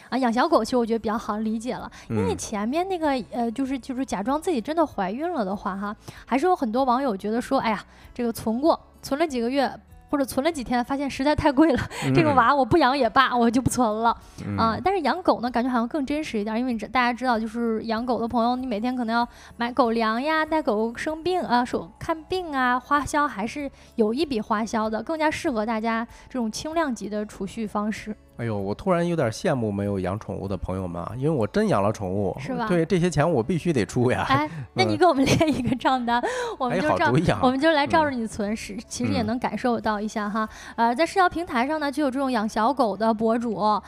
[0.09, 5.95] 啊，养小狗其实我觉得比较好理解了，因为前面那个呃就是就是假装自己真的怀孕了的话哈，
[6.25, 7.83] 还是有很多网友觉得说，哎呀，
[8.13, 9.71] 这个存过存了几个月。
[10.09, 11.79] 或者存了几天，发现实在太贵了，
[12.15, 14.15] 这个娃我不养也罢，我就不存了
[14.57, 14.77] 啊。
[14.83, 19.27] 但是养狗呢，感觉好像更真实一点，因为大家知道，就是养狗的朋友，你每天可能要
[19.57, 28.15] 买狗粮呀，带狗生病啊，说看病啊，花销还是有一笔花销的，更加适合大家这种轻量级的储蓄方式。
[28.37, 32.67] 哎呦，我突然有点羡慕没有养宠物的朋友们啊，因为我真养了宠物，是吧？
[32.67, 34.25] 对，这些钱我必须得出呀。
[34.29, 36.21] 哎， 那你给我们列一个账单，
[36.59, 37.11] 我们就照，
[37.41, 40.47] 我们就来照着你存，是其实也能感受到一下哈。
[40.75, 43.81] 呃，在社交平台上呢，就有这种养小狗的博主啊，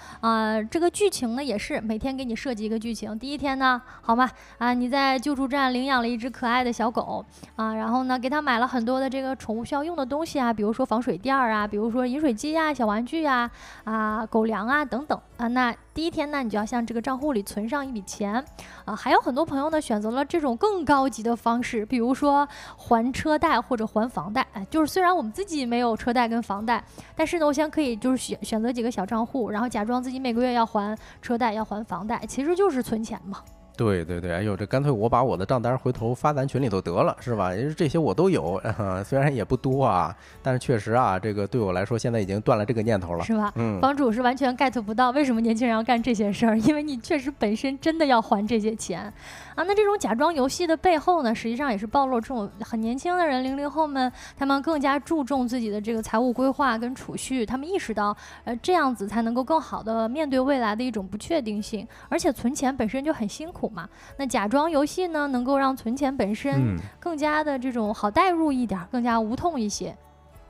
[0.72, 3.18] 这个剧情呢也是每天给你设计一个剧情。
[3.20, 4.28] 第一天呢，好吗？
[4.58, 7.24] 啊，你在救助站领养了一只可爱的小狗
[7.56, 13.48] 啊，然后呢，给它买了很多的这个宠物需要用的东西啊，比如说防水垫儿啊，比如说饮水机呀、小玩具呀，
[13.84, 14.39] 啊，狗。
[14.40, 18.42] 狗粮啊，等等啊，那第一天呢，你就要向这个账户里存上一笔钱
[18.86, 18.96] 啊。
[18.96, 24.48] 还有很多朋友呢，选择了这种更高级的方式，比如说还车贷或者还房贷。
[24.54, 26.82] 哎，就是虽然我们自己没有车贷跟房贷，
[27.18, 33.44] 但是呢，我想可以就是选选择几个小账户，然后假装自己每个月要还车贷要还房贷，其实就是存钱嘛。
[33.80, 37.56] 对对对，哎呦，这干脆我把我的账单回头发咱群里头得了，是吧？
[37.56, 38.62] 因为这些我都有，
[39.08, 40.14] 虽然也不多啊，
[40.44, 43.54] 但是确实啊，这个对我来说现在已经断了这个念头了，是吧？
[43.56, 49.14] 嗯，房主是完全 get 不到为什么年轻人要干这些事儿，因为你确实本身真的要还这些钱
[49.60, 49.66] 啊。
[49.68, 63.70] 那这种假装游戏的背后呢，实际上也是暴露这种很年轻的人，零零后们，他们更加注重自己的这个财务规划跟储蓄，他们意识到，呃，这样子才能够更好的面对未来的一种不确定性，而且存钱本身就很辛苦。
[63.70, 63.88] 嘛，
[64.18, 69.96] 那假装游戏呢，能够让存钱本身更加的这种好代入一点，更加无痛一些。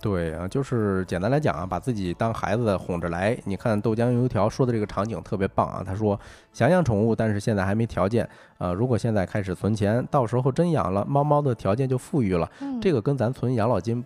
[0.01, 3.37] 对啊，就是简单来讲啊，把自己当孩子哄着来。
[3.43, 6.17] 你看豆浆油条说的这个场景特别棒啊，他说
[6.53, 8.27] 想养宠物，但是现在还没条件
[8.57, 8.71] 啊。
[8.71, 12.49] 如果现在开始存钱，到时候真养了，猫猫的条件就富裕了。
[12.81, 14.03] 这个跟咱存养老金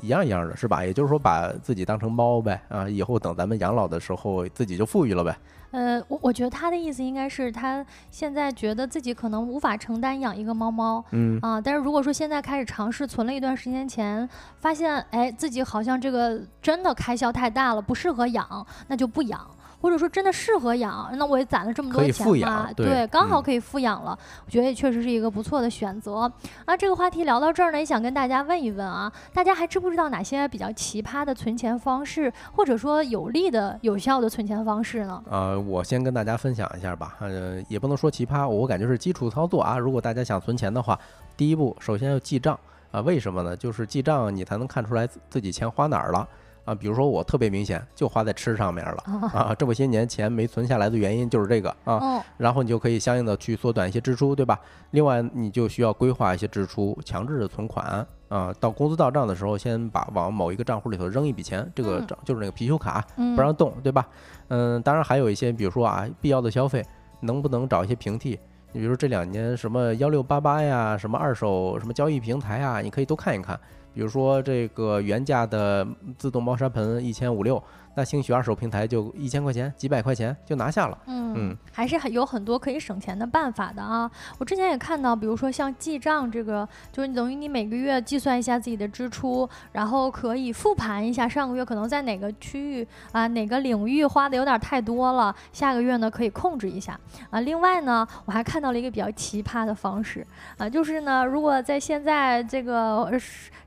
[0.00, 0.84] 一样一样的，是吧？
[0.84, 5.36] 也就是说把自己当成猫呗啊，以后等咱们养老的时候，自己就富裕了呗。
[5.74, 14.28] 呃，我我觉得他的意思应该是他现在觉得自己可能无法承担养一个猫猫，嗯啊，但是如果说现在开始尝试存了一段时间钱，
[14.60, 19.44] 发现哎自己好像这个真的开销太大了，不适合养，那就不养。
[19.84, 24.18] 或者说真的适合养，那我也攒了这么多钱嘛，对，刚好可以富养了。
[24.46, 26.32] 我觉得也确实是一个不错的选择。
[26.64, 35.22] 那这个话题聊到这儿呢，也想跟大家问一问啊，大家还知不知道哪些比较奇葩的存钱方式，或者说有利的、有效的存钱方式呢？
[35.28, 39.76] 呃，我先跟大家分享一下吧，呃，也不能说奇葩，我感觉是基础操作啊。
[39.76, 40.98] 如果大家想存钱的话，
[41.36, 42.58] 第一步首先要记账
[42.90, 43.54] 啊，为什么呢？
[43.54, 46.26] 就是记账你才能看出来自己钱花哪儿了。
[46.64, 54.58] 啊，比如说我特别明显，就花在吃上面了啊，这么些年钱没存下来的原因就是这个啊，然后你就可以相应的去缩短一些支出，对吧？
[54.92, 63.04] 另外你就需要规划一些支出，强制的存款啊，到工资到账的时候，先把往某一个账户里头扔一笔钱，这个账就是那个貔貅卡，
[63.36, 64.06] 不让动，对吧？
[64.48, 66.84] 嗯，当然还有一些，比如说啊，必要的消费，
[67.20, 68.38] 能不能找一些平替？
[68.72, 73.58] 你比如说这两年什么幺六八八呀，什么二手什么交易平台啊，你可以都看一看。
[73.94, 75.86] 比如说这个原价的
[76.18, 77.62] 自动猫砂盆一千五六。
[77.94, 80.98] 那兴许二手平台就一千块钱、几百块钱就拿下了。
[81.06, 84.10] 嗯，还是很有很多可以省钱的办法的啊。
[84.38, 96.98] 我之前也看到，比如说像记账这个，就是等于你每个月计算一下自己的支出，然后可以复盘一下上个月可能在哪个区域啊、哪个领域花的有点太多了，下个月呢可以控制一下
[97.30, 97.40] 啊。
[97.40, 100.26] 另外呢，我还看到了一个比较奇葩的方式
[100.56, 103.12] 啊，就是呢，如果在现在这个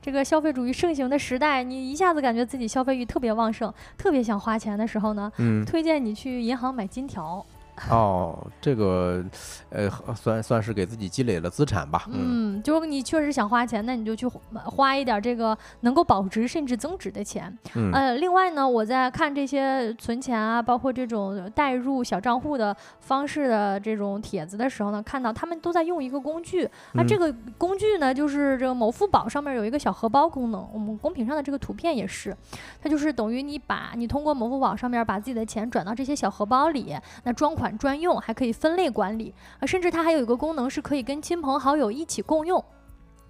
[0.01, 4.16] 这个消费主义盛行的时代，你一下子感觉自己消费欲特别旺盛，特别。
[4.17, 7.45] 别想花钱的时候呢，嗯，推荐你去银行买金条。
[7.91, 9.23] 哦，这个，
[9.69, 12.05] 呃，算算是给自己积累了资产吧。
[12.11, 14.25] 嗯，就是你确实想花钱，那你就去
[14.65, 17.55] 花一点这个能够保值甚至增值的钱。
[17.75, 26.67] 嗯，呃，另外呢，我在看这些存钱啊，包括这种代入小账户的方式的这种帖子的时候呢，看到他们都在用一个工具。
[26.93, 30.67] 那这个工具呢，就是这个某付宝上面有一个小荷包功能。
[30.73, 32.35] 我们公屏上的这个图片也是，
[32.81, 37.66] 它就是等于你把你通过某付宝上面把自己的钱转到这些小荷包里，那装款。
[37.75, 42.63] 专用还可以分类管理啊，甚至它还有一个功能是可以跟亲朋好友一起共用。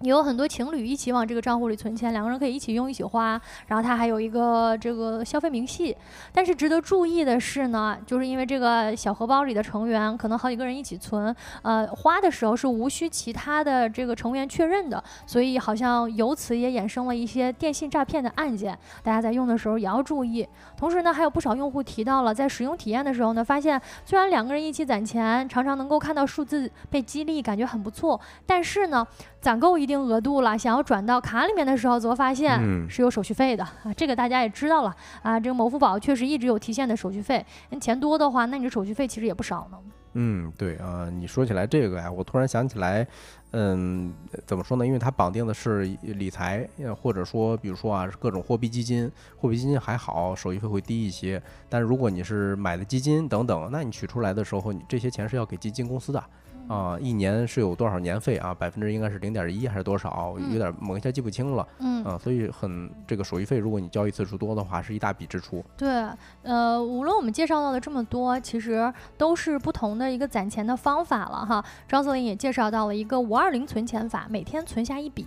[0.02, 3.40] 有很多情侣一起往这个账户里存钱，两个人可以一起用一起花。
[3.66, 5.96] 然后它还有一个这个消费明细。
[6.32, 18.78] 但是值得注意的是呢，就是因为这个小荷包里的成员可能好几个人一起存，呃，花的时候是无需其他的这个成员确认的，所以好像由此也衍生了一些电信诈骗的案件。
[19.02, 20.46] 大家在用的时候也要注意。
[20.76, 29.04] 同时呢，还有不少用户提到了，在使用体验的时候呢，发现虽然两个人一起攒钱，常常能够看到数字被激励，感觉很不错，但是呢，
[29.40, 33.92] 攒够一定额度了，想要转到卡里面的时候，则发现是有手续费的啊。
[33.96, 35.38] 这个大家也知道了啊。
[35.38, 39.78] 这个某付宝确实一直有提现的手续费，你钱多的话，那你这手续费其实也不少呢。
[40.14, 43.06] 嗯，对啊，你说起来这个呀，我突然想起来，
[43.52, 44.12] 嗯，
[44.46, 44.84] 怎么说呢？
[44.84, 46.66] 因为它绑定的是理财，
[47.00, 51.40] 或者说，比如说啊，各种货币基金，货币基金还好，手续费会低一些。
[51.68, 56.24] 但如果你是买的基金等等，那你取出来的时候，你这些钱是要给基金公司的。
[56.68, 58.54] 啊，一年是有多少年费啊？
[58.54, 60.36] 百分之应该是零点一还是多少？
[60.52, 61.66] 有点猛一下记不清了。
[61.78, 65.64] 嗯啊，所以很这个手续费，如果你交易次数多的话，是一大笔支出。
[65.76, 66.06] 对，
[66.42, 71.64] 呃，无论我们介绍到的这么多，其实都是不同的一个攒钱的方法了哈。
[71.88, 75.26] 张泽林也介绍到了一个五二零存钱法，每天存下一笔，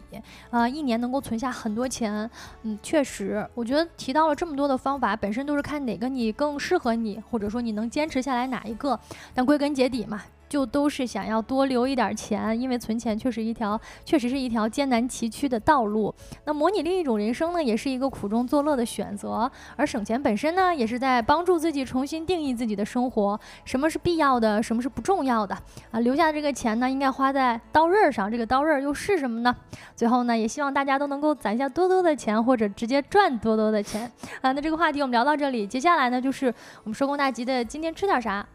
[0.49, 2.29] 啊，一年能够存下很多钱。
[2.63, 8.99] 嗯，确实，我觉得提到了这么多的方法，本身都是看哪个你更适合你，或者说你能坚持下来哪一个。
[9.33, 10.21] 但归根结底嘛。
[10.51, 16.13] 就都是想要多留一点钱，因为存钱确实一条，确实是一条艰难崎岖的道路。
[16.43, 19.49] 那模拟另一种人生呢，也是一个苦中作乐的选择。
[19.77, 25.57] 而省钱本身呢，也是在帮助自己重新定义自己的生活，什么是必要的，什么是不重要的
[25.89, 26.01] 啊？
[26.01, 29.55] 留下的这个钱呢，应该花在刀刃上，这个刀刃又是什么呢？
[29.95, 34.51] 最后呢，也希望大家都能够攒下多多的钱，或者直接赚多多的钱啊。
[34.51, 38.45] 那这个话题我们聊到这里，接下来呢，就是我们收工大吉的今天吃点啥。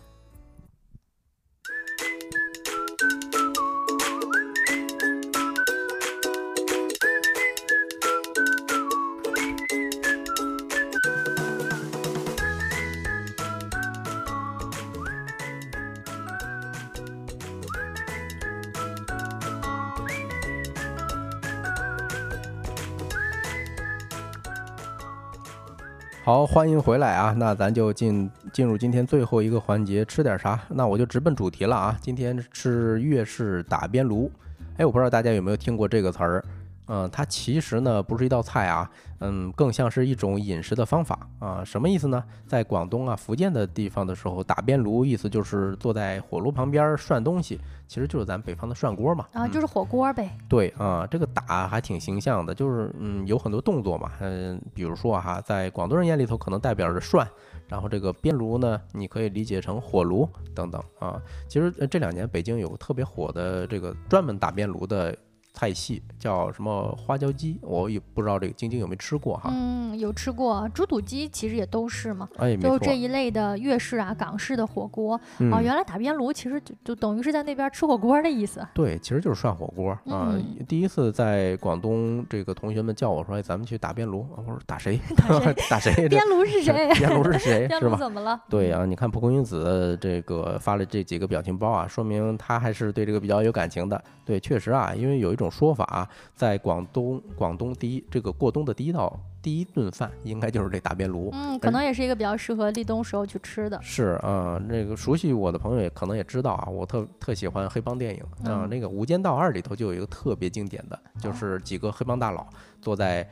[26.27, 27.33] 好，欢迎回来啊！
[27.39, 30.61] 那咱就进进入今天最后一个环节，吃点啥？
[30.71, 31.97] 那我就直奔主题了啊！
[32.03, 34.29] 今天是粤式打边炉。
[34.77, 36.45] 哎，我不知道大家有没有听过这个词儿。
[36.89, 38.89] 嗯，它其实呢不是一道菜啊，
[39.21, 41.65] 嗯，更像是一种饮食的方法啊。
[41.65, 42.23] 什么意思呢？
[42.47, 49.27] 在广东啊、福建的地方的时候，打边炉意思就是坐在火炉旁边涮东西，其实就是咱北方的涮锅嘛。
[49.33, 50.31] 啊，就是火锅呗。
[50.49, 54.13] 对啊，这个打还挺形象的，就是嗯，有很多动作嘛。
[54.21, 57.27] 嗯，比如说哈，在广东人眼里头可能代表着涮，
[57.67, 61.21] 然后这个边炉呢，你可以理解成火炉等等啊。
[61.49, 65.17] 其实这两年北京有个特别火的这个专门打边炉的。
[65.57, 69.51] 菜系叫什么花椒鸡，我也不知道这个晶晶有没有吃过哈。
[69.51, 72.29] 嗯，有吃过猪肚鸡，其实也都是嘛。
[72.37, 75.19] 哎，就这一类的粤式啊、港式的火锅
[75.51, 78.61] 啊，原来打边炉其实就就等于是在那边吃火锅的意思。
[78.75, 80.39] 对，其实就是涮火锅啊。
[80.69, 85.01] 第一次在广东，这个同学们叫我说：“哎，咱们去打边炉。”我说：“打谁？
[85.71, 86.07] 打谁？
[86.07, 86.93] 边炉是谁？
[86.93, 87.67] 边炉是谁？
[87.81, 87.97] 是吧？
[87.97, 88.39] 怎么了？
[88.51, 94.05] 对啊，你看蒲公英子这个发了这几个表情包啊，说明他还是对这个比较有感情的。
[94.27, 95.47] 对，确实啊，因为有一种。
[95.57, 103.81] 说法在广东，广东第一这个过冬的第一道第一顿饭应该就是这打边炉，嗯，可能也是一个比较适合立冬时候去吃的。
[103.81, 112.47] 是啊，那个熟悉我的朋友也可能也知道啊，我特特喜欢黑帮电影啊，那个《无间道二》里头就有一个特别经典的，就是几个黑帮大佬
[112.83, 113.27] 坐在。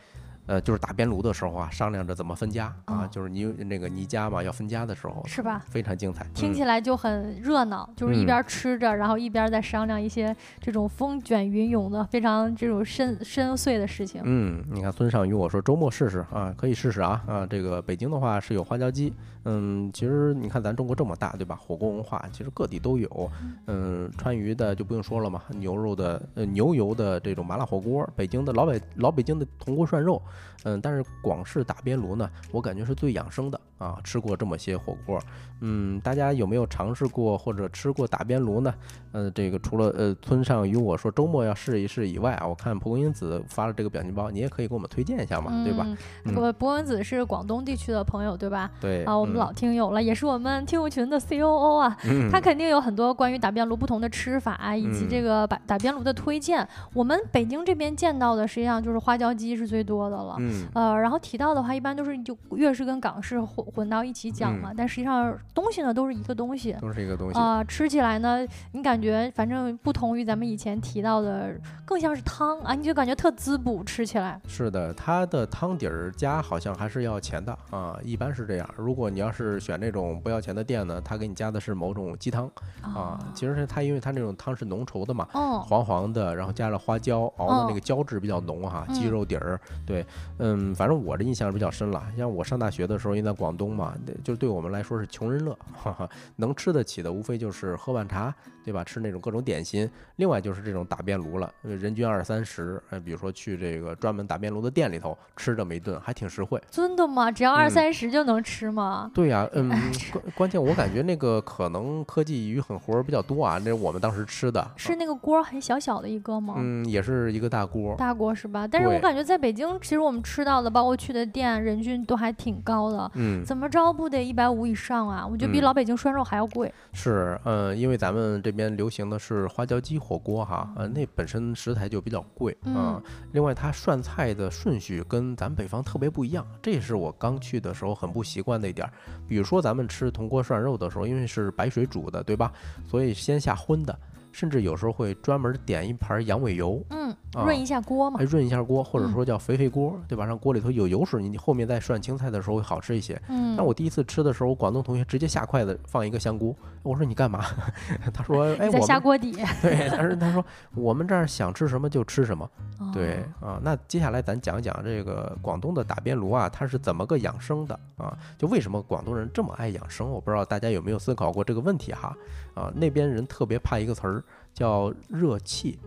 [0.47, 5.62] 呃，就是打边炉的时候啊，商量着怎么分家啊，就是你那个你家嘛，要分家的时候，是吧？
[5.68, 14.20] 非常精彩，听起来就很热闹，就是一边吃着，然后一边在商量一些这种风卷云涌的非常这种深深邃的事情。
[14.24, 19.12] 嗯，你看孙尚宇我说周末试试啊，可以试试啊啊，这个北京的话是有花椒鸡，
[19.45, 21.55] 嗯，其实你看咱中国这么大，对吧？
[21.57, 23.30] 火锅文化其实各地都有，
[23.66, 30.20] 嗯，川渝的就不用说了嘛，牛肉的呃牛油的这种麻辣火锅，北京的老北老北京的铜锅涮肉。
[30.66, 33.99] 嗯，但是广式打边炉呢，我感觉是最养生的啊。
[34.03, 35.20] 吃过这么些火锅，
[35.61, 38.74] 嗯，大家有没有尝试过或者吃过打边炉呢？
[39.12, 45.86] 呃，这个除了呃村上与我说周末要试一试以外啊，我看蒲公英子发了这个表情包，你也可以给我们推荐一下嘛，对吧？
[46.24, 48.70] 不，蒲公英子是广东地区的朋友，对吧？
[48.80, 51.97] 对啊，我们老听友了，也是我们听友群的 C O O 啊，
[52.30, 56.66] 他肯定有很多关于打边炉不同的吃法以及这个打打边炉的推荐。
[56.93, 60.37] 我们北京这边见到的实际上就是花椒鸡是最多的了。
[60.39, 67.62] 嗯，呃，然后提到的话，一般都是就粤式跟港式混混到一起讲嘛，但实际上东西呢都是一个东西，都是一个东西啊。
[67.64, 71.55] 吃起来呢，你感觉反正不同于咱们以前提到的，
[71.85, 74.41] 更像是汤啊，你就感觉特滋补，吃起来。
[74.47, 78.68] 是的，它的汤底儿加好像还是要钱的啊，一般是这样。
[78.76, 82.51] 如果你要是选这种不要钱的店呢，他给你加的是某种鸡汤
[82.83, 83.18] 啊。
[83.35, 85.27] 其实是它，因为它那种汤是浓稠的嘛，
[85.64, 90.05] 黄黄的，然后加了花椒熬的那个胶质比较浓哈，鸡肉底儿对。
[90.39, 92.03] 嗯，反正我的印象比较深了。
[92.16, 98.35] 像我上大学的时候，因为在广东嘛，就对我们来说是穷人乐，哈哈，能吃得起的无非就是喝碗茶。
[98.64, 98.82] 对吧？
[98.82, 102.80] 吃那种各种点心，另外就是这种打边炉了，人均二三十。
[102.90, 106.60] 哎，比如说去这个专门打边炉的店里头吃这么一顿，还挺实惠。
[106.70, 107.30] 真的吗？
[107.30, 109.10] 只要二三十就能吃吗？
[109.14, 109.68] 对呀，嗯，
[110.12, 113.60] 关关键我感觉那个可能科技与狠活比较多啊。
[113.64, 116.54] 那我们当时吃的，是那个锅很小小的一个吗？
[116.58, 117.94] 嗯，也是一个大锅。
[117.96, 118.66] 大锅是吧？
[118.66, 123.10] 但是我感觉在北京，其实我们吃到的，包括去的店，人均都还挺高的。
[123.14, 125.26] 嗯，怎么着不得一百五以上啊？
[125.26, 126.72] 我觉得比老北京涮肉还要贵。
[126.92, 133.02] 是，嗯，因为咱们这边流行的是花椒鸡火锅哈，呃，那本身食材就比较贵啊。
[133.32, 138.88] 另外，它涮菜的顺序跟咱北方特别不一样，这也是我刚去的时候很不习惯的一点。
[139.28, 142.52] 比如说，咱们吃铜锅涮肉的时候，因为是白水煮的，对吧？
[142.86, 143.98] 所以先下荤的。
[144.35, 147.14] 甚至有时候会专门点一盘羊尾油，嗯，
[147.47, 150.26] 润一下锅嘛，润一下锅，或者嗯说叫肥肥锅，对吧？
[150.26, 153.20] 让锅里头有油水，你后面再涮青菜的时候会好吃一些。
[153.28, 157.45] 嗯，但我第一次吃的时候，我广东同学直接下筷子放一个香菇，我说你干嘛？
[158.12, 159.30] 他说，哎，你在我下锅底，
[159.62, 162.51] 对，但是他说我们这儿想吃什么就吃什么。
[162.93, 168.18] 对哦啊，那接下来咱讲讲这个广东的打边炉啊，它是怎么个养生的啊？
[168.37, 170.11] 就为什么广东人这么爱养生？
[170.11, 172.16] 我不知道大家有没有思考过这个问题哈？
[172.55, 175.78] 啊，那边人特别怕一个词儿叫热气。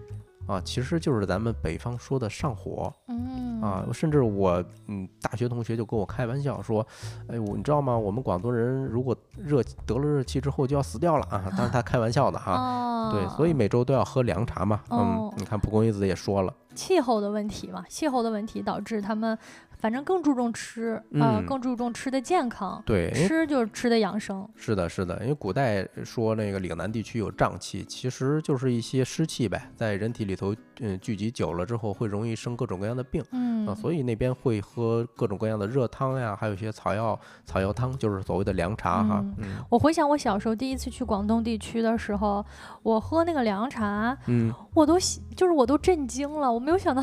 [0.47, 6.87] 啊，其实就是咱们北方说的上火嗯啊，甚至我嗯，大学同学就跟我开玩笑说，
[7.27, 7.97] 哎，我你知道吗？
[7.97, 11.51] 我们广东人如果热得了热气之后就要死掉了啊！
[11.51, 14.79] 当然他开玩笑的哈，哦，对，所以每周都要喝凉茶嘛。
[14.89, 19.37] 嗯哦，你看蒲公英子也说了，气候的问题嘛，气候的问题导致他们
[19.79, 21.45] 反正更注重吃，啊，嗯。
[21.47, 33.23] 更注重吃的健康，对，吃就是吃的养生，是的，是的，因为古代说那个岭南地区有瘴气，其实就是一些湿气呗，在人体里头，嗯，聚集久了之后，会容易生各种各样的病。
[33.31, 39.23] 嗯啊，所以那边会喝各种各样的热汤呀，还有一些草药草药汤，就是所谓的凉茶哈。
[39.37, 42.45] 嗯我回想我小时候第一次去广东地区的时候，
[42.83, 44.97] 我喝那个凉茶，嗯，我都
[45.35, 47.01] 就是我都震惊了，我没有想到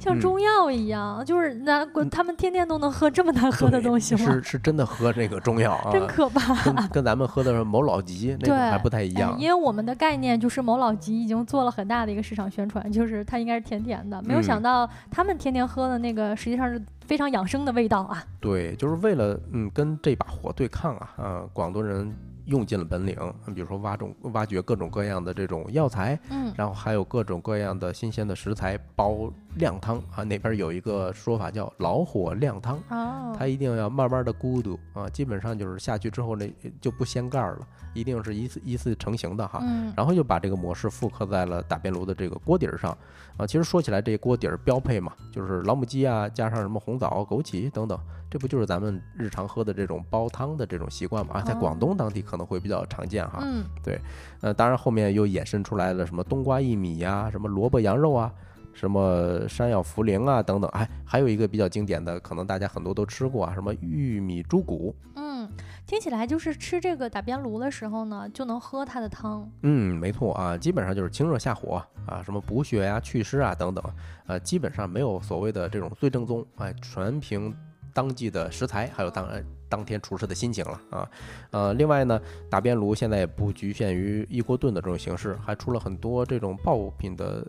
[0.00, 4.42] 像嗯中药一样，就是难怪他们天天都能喝这么难喝的东西吗是？
[4.42, 6.52] 是真的喝这个中药啊， 真可怕。
[6.64, 9.38] 跟跟咱们喝的某老吉 那个还不太一哎样。
[9.38, 18.20] 因为我们的概念就是某老吉已经做了很大的一个市场宣传，就是它应该是甜甜的，没有想嗯到他们天天喝的那个实际上是非常养生的味道啊。
[18.40, 22.12] 对，就是为了嗯跟这把火对抗啊，嗯，广东人
[22.48, 23.16] 用尽了本领，
[23.54, 26.52] 比如说挖种挖掘各种各样的这种药材，嗯。
[26.56, 29.98] 然后还有各种各样的新鲜的食材煲靓汤。
[30.14, 39.60] 啊，那边有一个说法叫老火靓汤，哦，它一定要慢慢的咕嘟啊，基本上就是下去之后那就不掀盖儿了，一定是一次一次成型的哈。
[39.62, 39.92] 嗯。
[39.96, 42.96] 然后就把这个模式复刻在了打边炉的这个锅底儿上，
[43.36, 47.98] 啊，其实说起来这锅底儿标配嘛，就是老母鸡啊，加上什么红枣、枸杞等等，
[48.30, 51.34] 这不就是咱们日常喝的这种煲汤的这种习惯嘛？
[51.34, 53.40] 啊，在广东当地可能会比较常见哈。
[53.42, 54.00] 嗯对
[54.40, 58.32] 呃，当然后面又衍生出来了什么冬瓜薏米呀、什么萝卜羊肉啊，
[58.72, 64.94] 什么山药茯苓啊等等，哎，还有一个比较经典的，可能大家很多都吃过啊，什么玉米猪骨。
[65.16, 65.48] 嗯，
[65.86, 69.50] 听起来就是吃这个打边炉的时候呢，就能喝它的汤。
[69.62, 73.84] 嗯，没错啊，基本上就是清热下火啊，什么补血呀、祛湿啊等等，
[74.26, 77.52] 呃，基本上没有所谓的这种最正宗，哎，全凭
[77.92, 81.10] 当季的食材，还有当呃当天厨师的心情了啊。
[81.50, 87.46] 呃，另外呢，打边炉现在也不局限于一锅炖的这种形式，还出了很多这种爆品的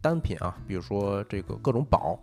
[0.00, 2.18] 单品啊，比如说这个各种煲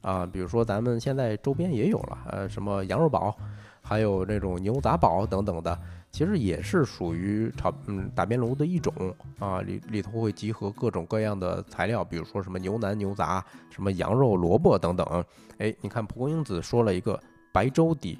[0.00, 3.36] 啊，比如说咱们现在周边也有了，呃，什么羊肉煲，
[3.82, 5.78] 还有这种牛杂煲等等的。
[6.12, 8.94] 其实也是属于炒嗯打边炉的一种
[9.40, 15.24] 啊，里里头会集合各种各样的材料，比如说什么牛腩、牛杂、什么羊肉、萝卜等等。
[15.58, 17.20] 哎，你看蒲公英子说了一个
[17.52, 18.16] 白粥底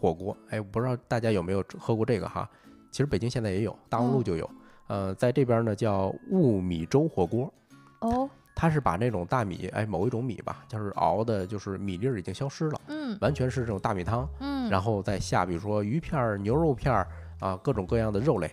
[0.00, 2.48] 火锅，哎，不知道大家有没有喝过这个哈？
[2.90, 4.50] 其实北京现在也有，大望路嗯就有。
[4.88, 7.52] 呃，在这边呢叫雾米粥火锅，
[8.00, 17.06] 哦，它是把那种大米，哎，某一种米吧，就是熬的，就是米粒儿已经消失了，嗯完全是这种大米汤，嗯，然后再下，比如说鱼片儿、牛肉片儿
[17.38, 18.50] 啊，各种各样的肉类，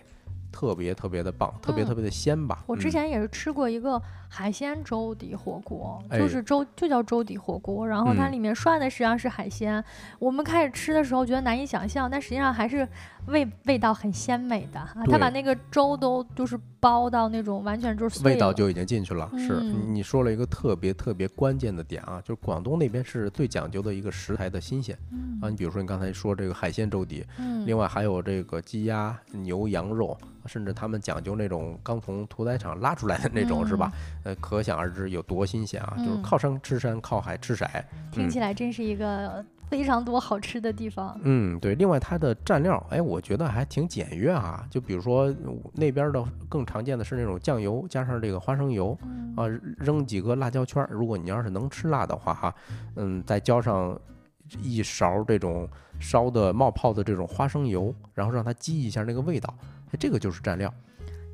[0.50, 2.64] 特别特别的棒，特别嗯特别的鲜吧。
[2.66, 9.82] 我之嗯前也是吃过一个海鲜粥底火锅，哎就是粥就叫粥底火锅，然后它嗯里面涮的实际上是海鲜。
[10.18, 12.86] 我们开始吃的时候觉得难以想象，但实际上还是
[13.26, 15.04] 味味道很鲜美的啊。
[15.06, 19.30] 它把那个粥都就是包到那种完全就是味道就已经进去了。
[19.38, 25.48] 是嗯你说了一个特别特别关键的点啊，就是广东那边是最讲究的一个食材的新鲜嗯啊。
[25.48, 30.16] 你比如说你刚才说这个海鲜粥底，嗯另外还有这个鸡鸭、牛羊肉，
[30.48, 33.92] 甚至他们讲究那种刚从屠宰场拉出来的那种，是吧？
[34.24, 35.94] 呃，可想而知有多新鲜啊！
[35.98, 37.84] 就是嗯靠山吃山，靠海吃海。
[38.10, 41.18] 听起来真是一个非常多好吃的地方。
[41.22, 41.74] 嗯，对。
[41.74, 44.66] 另外，它的蘸料，哎，我觉得还挺简约啊。
[44.70, 49.46] 就比如说呃那边的更常见的是那种酱油加上这个花生油嗯啊，
[49.78, 50.88] 扔几个辣椒圈儿。
[50.90, 52.54] 如果你要是能吃辣的话，哈，
[52.96, 53.98] 嗯，再浇上
[54.62, 55.68] 一勺这种
[56.00, 60.72] 烧的冒泡的这种花生油，然后让它激一下那个味道，哎，这个就是蘸料。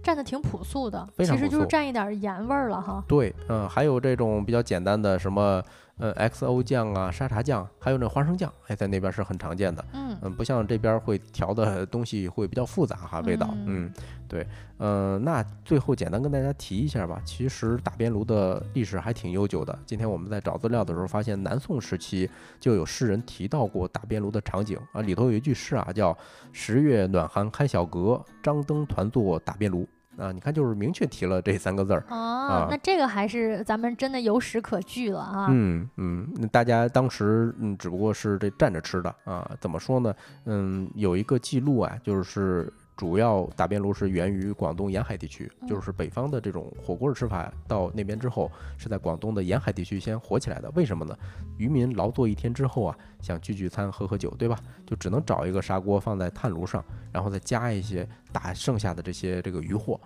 [0.02, 3.02] 蘸的挺朴素的，其实就是蘸一点盐味儿了哈。
[3.09, 5.62] 对，嗯、还有这种比较简单的什么
[5.99, 9.84] 呃 XO 酱啊、沙茶酱，还有那花生酱，哎，在那边是很常见的。
[9.92, 13.49] 嗯嗯，不像这边会调的东西会比较复杂哈，味道。
[13.53, 13.92] 嗯嗯，
[14.26, 14.47] 对，
[14.78, 17.22] 呃，那最后简单跟大家提一下吧。
[17.24, 19.78] 其实打边炉的历史还挺悠久的。
[19.86, 22.28] 今天我们在找资料的时候发现，南宋时期
[22.59, 26.16] 就有诗人提到过打边炉的场景啊，里头有一句诗啊，叫
[26.53, 29.86] “十月暖寒开小阁，张灯团坐打边炉”。
[30.16, 32.04] 啊，你看就是明确提了这三个字儿。
[32.08, 35.46] 哦，那这个还是咱们真的有史可据了啊。
[35.50, 40.14] 嗯嗯，那大家当时嗯只不过是这站着吃的啊，怎么说呢？
[40.46, 42.72] 嗯，有一个记录啊，就是。
[42.97, 50.70] 主要打边炉是源于广东沿海地区，就是北方的这种火锅的吃法，到那边之后是在广东的沿海地区先火起来的。
[50.76, 51.16] 为什么呢？
[51.59, 54.59] 渔民劳作一天之后啊，想聚聚餐、喝喝酒，对吧？
[54.86, 60.01] 就只能找一个砂锅放在炭炉上，然后再加一些打剩下的这些这个渔获，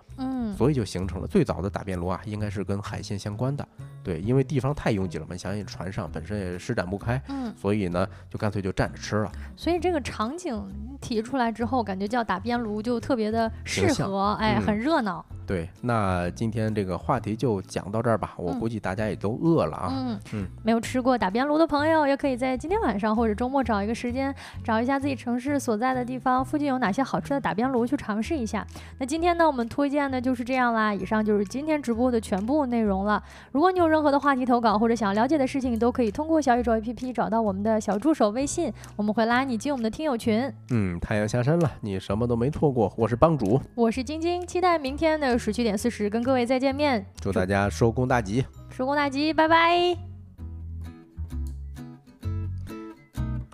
[0.51, 3.67] 嗯，所以就形成了最早的打边炉啊，应该是跟海鲜相关的。
[4.03, 9.31] 对，因为地方太拥挤了嘛，想想船上本身也施展不开，嗯，所以呢，就干脆就站着吃了。
[9.55, 10.61] 所以这个场景
[11.01, 15.23] 提出来之后，感觉叫打边炉就特别的适合，哎，很热闹。
[15.49, 18.35] 对，那今天这个话题就讲到这儿吧。
[18.37, 19.89] 我估计大家也都饿了啊。
[19.91, 24.31] 嗯嗯，没有吃过打边炉的朋友，也可以在今天晚上或者周末找一个时间，
[24.63, 28.63] 找一下自己城市所在的地方附近有哪些好吃的打边炉去尝试一下。
[28.99, 30.93] 那今天呢，我们推荐的就是这样啦。
[30.93, 33.23] 以上就是今天直播的全部内容了。
[33.51, 40.53] 如果你有任何的话题投稿或者想要了解的事情，你都可以通过小宇宙 APP 找到我们的小助手微信，我们会拉你进我们的听友群。
[40.69, 42.93] 嗯，太阳下山了，你什么都没错过。
[42.95, 46.21] 我是帮主，我是晶晶，期待明天的十七点四十跟。
[46.21, 49.97] 各位再见面，祝大家收工大吉，收工大吉，拜拜。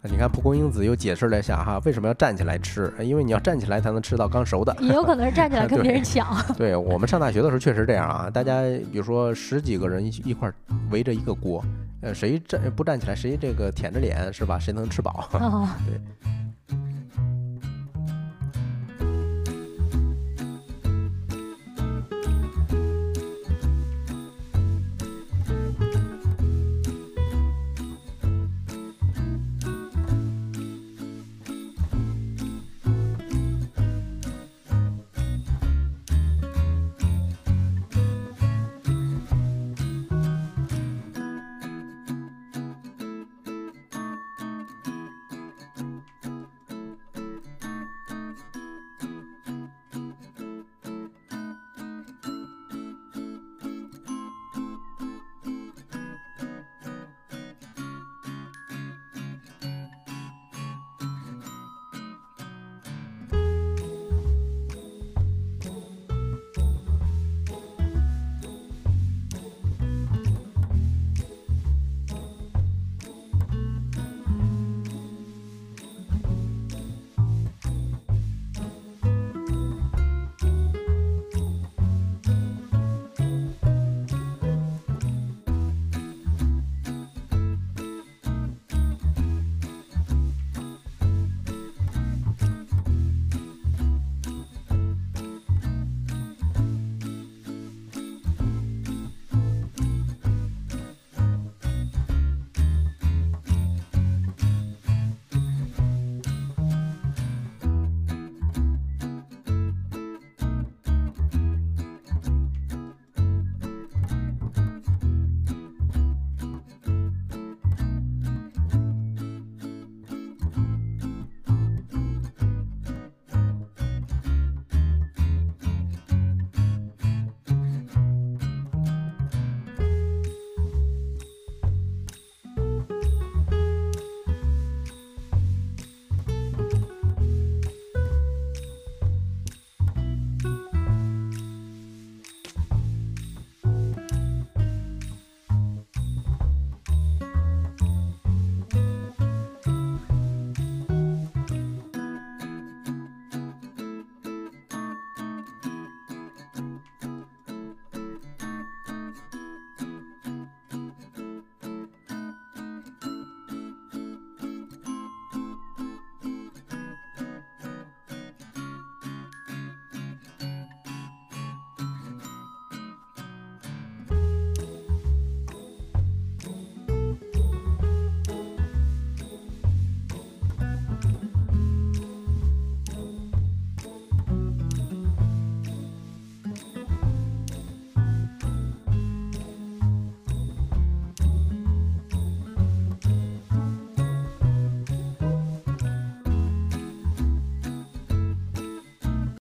[0.07, 2.93] 你看蒲公英子又解释了一下哈，为什么要站起来吃？
[2.99, 4.75] 因为你要站起来才能吃到刚熟的。
[4.79, 6.27] 也有可能是站起来 跟别人抢。
[6.55, 8.61] 对我们上大学的时候确实这样啊，大家
[8.91, 10.51] 比如说十几个人一一块
[10.91, 11.63] 围着一个锅，
[12.01, 14.59] 呃，谁站不站起来，谁这个舔着脸是吧？
[14.59, 15.27] 谁能吃饱？
[15.87, 15.99] 对。